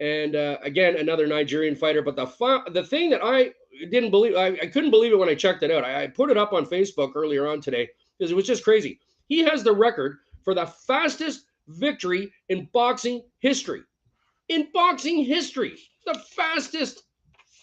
and 0.00 0.36
uh, 0.36 0.58
again 0.62 0.96
another 0.96 1.26
Nigerian 1.26 1.74
fighter. 1.74 2.02
But 2.02 2.16
the 2.16 2.26
fu- 2.26 2.70
the 2.70 2.84
thing 2.84 3.10
that 3.10 3.20
I 3.22 3.52
didn't 3.90 4.10
believe, 4.10 4.36
I, 4.36 4.46
I, 4.62 4.66
couldn't 4.66 4.90
believe 4.90 5.12
it 5.12 5.18
when 5.18 5.28
I 5.28 5.34
checked 5.34 5.62
it 5.62 5.70
out. 5.70 5.84
I, 5.84 6.04
I 6.04 6.06
put 6.06 6.30
it 6.30 6.36
up 6.36 6.52
on 6.52 6.66
Facebook 6.66 7.12
earlier 7.14 7.46
on 7.48 7.60
today 7.60 7.88
because 8.16 8.30
it 8.30 8.34
was 8.34 8.46
just 8.46 8.64
crazy. 8.64 9.00
He 9.26 9.40
has 9.40 9.62
the 9.62 9.74
record 9.74 10.18
for 10.42 10.54
the 10.54 10.66
fastest 10.66 11.44
victory 11.66 12.32
in 12.48 12.68
boxing 12.72 13.22
history. 13.40 13.82
In 14.48 14.68
boxing 14.72 15.24
history, 15.24 15.76
the 16.06 16.14
fastest 16.14 17.02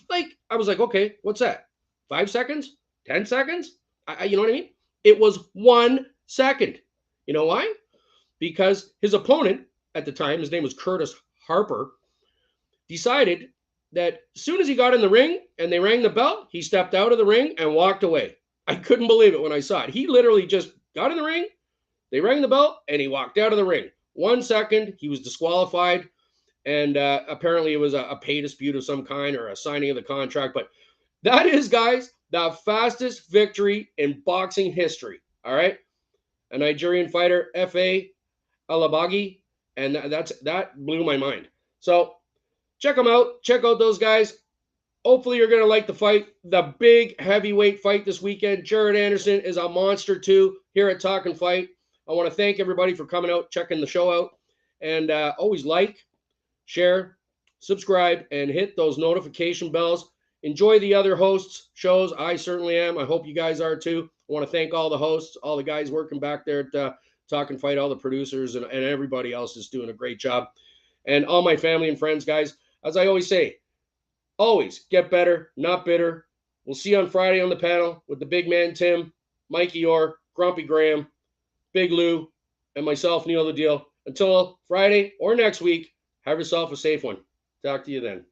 like, 0.09 0.37
I 0.49 0.55
was 0.55 0.67
like, 0.67 0.79
okay, 0.79 1.15
what's 1.23 1.39
that? 1.39 1.67
Five 2.09 2.29
seconds? 2.29 2.75
10 3.07 3.25
seconds? 3.25 3.77
I, 4.07 4.15
I, 4.15 4.23
you 4.25 4.35
know 4.35 4.43
what 4.43 4.49
I 4.49 4.53
mean? 4.53 4.69
It 5.03 5.19
was 5.19 5.49
one 5.53 6.07
second. 6.27 6.79
You 7.27 7.33
know 7.33 7.45
why? 7.45 7.73
Because 8.39 8.93
his 9.01 9.13
opponent 9.13 9.61
at 9.95 10.05
the 10.05 10.11
time, 10.11 10.39
his 10.39 10.51
name 10.51 10.63
was 10.63 10.73
Curtis 10.73 11.15
Harper, 11.47 11.91
decided 12.87 13.49
that 13.93 14.21
as 14.35 14.41
soon 14.41 14.59
as 14.59 14.67
he 14.67 14.75
got 14.75 14.93
in 14.93 15.01
the 15.01 15.09
ring 15.09 15.41
and 15.57 15.71
they 15.71 15.79
rang 15.79 16.01
the 16.01 16.09
bell, 16.09 16.47
he 16.51 16.61
stepped 16.61 16.93
out 16.93 17.11
of 17.11 17.17
the 17.17 17.25
ring 17.25 17.55
and 17.57 17.73
walked 17.73 18.03
away. 18.03 18.35
I 18.67 18.75
couldn't 18.75 19.07
believe 19.07 19.33
it 19.33 19.41
when 19.41 19.53
I 19.53 19.59
saw 19.59 19.83
it. 19.83 19.89
He 19.89 20.07
literally 20.07 20.45
just 20.45 20.71
got 20.95 21.11
in 21.11 21.17
the 21.17 21.23
ring, 21.23 21.47
they 22.11 22.19
rang 22.19 22.41
the 22.41 22.47
bell, 22.47 22.81
and 22.87 22.99
he 23.01 23.07
walked 23.07 23.37
out 23.37 23.51
of 23.51 23.57
the 23.57 23.65
ring. 23.65 23.89
One 24.13 24.41
second, 24.41 24.95
he 24.97 25.09
was 25.09 25.21
disqualified 25.21 26.07
and 26.65 26.97
uh, 26.97 27.21
apparently 27.27 27.73
it 27.73 27.79
was 27.79 27.93
a, 27.93 28.03
a 28.03 28.17
pay 28.17 28.41
dispute 28.41 28.75
of 28.75 28.83
some 28.83 29.05
kind 29.05 29.35
or 29.35 29.49
a 29.49 29.55
signing 29.55 29.89
of 29.89 29.95
the 29.95 30.01
contract. 30.01 30.53
But 30.53 30.69
that 31.23 31.45
is, 31.45 31.67
guys, 31.67 32.11
the 32.31 32.55
fastest 32.65 33.29
victory 33.29 33.89
in 33.97 34.21
boxing 34.25 34.71
history. 34.71 35.19
All 35.43 35.55
right, 35.55 35.77
a 36.51 36.57
Nigerian 36.57 37.09
fighter, 37.09 37.49
Fa 37.53 38.01
Alabagi, 38.69 39.41
and 39.77 39.95
that's 39.95 40.31
that 40.41 40.77
blew 40.85 41.03
my 41.03 41.17
mind. 41.17 41.47
So 41.79 42.15
check 42.79 42.95
them 42.95 43.07
out. 43.07 43.41
Check 43.43 43.63
out 43.63 43.79
those 43.79 43.97
guys. 43.97 44.37
Hopefully, 45.05 45.37
you're 45.37 45.47
to 45.47 45.65
like 45.65 45.85
the 45.85 45.93
fight. 45.93 46.29
The 46.45 46.73
big 46.79 47.19
heavyweight 47.21 47.79
fight 47.79 48.05
this 48.05 48.23
weekend. 48.23 48.65
Jared 48.65 48.95
Anderson 48.95 49.39
is 49.41 49.57
a 49.57 49.69
monster 49.69 50.17
too 50.17 50.57
here 50.73 50.89
at 50.89 50.99
Talk 50.99 51.27
and 51.27 51.37
Fight. 51.37 51.69
I 52.09 52.13
want 52.13 52.27
to 52.29 52.35
thank 52.35 52.59
everybody 52.59 52.93
for 52.93 53.05
coming 53.05 53.31
out, 53.31 53.51
checking 53.51 53.81
the 53.81 53.87
show 53.87 54.11
out, 54.11 54.31
and 54.81 55.11
uh, 55.11 55.33
always 55.37 55.65
like, 55.65 55.97
share, 56.65 57.17
subscribe, 57.59 58.25
and 58.31 58.49
hit 58.49 58.75
those 58.75 58.97
notification 58.97 59.71
bells. 59.71 60.11
Enjoy 60.43 60.79
the 60.79 60.93
other 60.93 61.15
hosts' 61.15 61.69
shows. 61.73 62.13
I 62.13 62.35
certainly 62.35 62.77
am. 62.77 62.97
I 62.97 63.05
hope 63.05 63.25
you 63.25 63.33
guys 63.33 63.61
are 63.61 63.75
too. 63.75 64.09
I 64.29 64.33
want 64.33 64.45
to 64.45 64.51
thank 64.51 64.73
all 64.73 64.89
the 64.89 64.97
hosts, 64.97 65.37
all 65.37 65.57
the 65.57 65.63
guys 65.63 65.91
working 65.91 66.19
back 66.19 66.45
there 66.45 66.61
at 66.61 66.75
uh, 66.75 66.93
Talk 67.29 67.49
and 67.49 67.59
Fight, 67.59 67.77
all 67.77 67.89
the 67.89 67.95
producers, 67.95 68.55
and, 68.55 68.65
and 68.65 68.83
everybody 68.83 69.33
else 69.33 69.57
is 69.57 69.69
doing 69.69 69.89
a 69.89 69.93
great 69.93 70.19
job. 70.19 70.49
And 71.07 71.25
all 71.25 71.41
my 71.41 71.55
family 71.55 71.89
and 71.89 71.97
friends, 71.97 72.25
guys, 72.25 72.57
as 72.83 72.97
I 72.97 73.07
always 73.07 73.27
say, 73.27 73.57
always 74.37 74.85
get 74.91 75.11
better, 75.11 75.51
not 75.57 75.85
bitter. 75.85 76.27
We'll 76.65 76.75
see 76.75 76.91
you 76.91 76.99
on 76.99 77.09
Friday 77.09 77.41
on 77.41 77.49
the 77.49 77.55
panel 77.55 78.03
with 78.07 78.19
the 78.19 78.25
big 78.25 78.49
man 78.49 78.73
Tim, 78.73 79.13
Mikey 79.49 79.85
Orr, 79.85 80.17
Grumpy 80.33 80.63
Graham, 80.63 81.07
Big 81.73 81.91
Lou, 81.91 82.31
and 82.75 82.85
myself, 82.85 83.25
Neil 83.25 83.45
the 83.45 83.53
Deal. 83.53 83.85
Until 84.07 84.59
Friday 84.67 85.13
or 85.19 85.35
next 85.35 85.61
week, 85.61 85.94
have 86.25 86.37
yourself 86.37 86.71
a 86.71 86.77
safe 86.77 87.03
one. 87.03 87.17
Talk 87.63 87.83
to 87.85 87.91
you 87.91 88.01
then. 88.01 88.25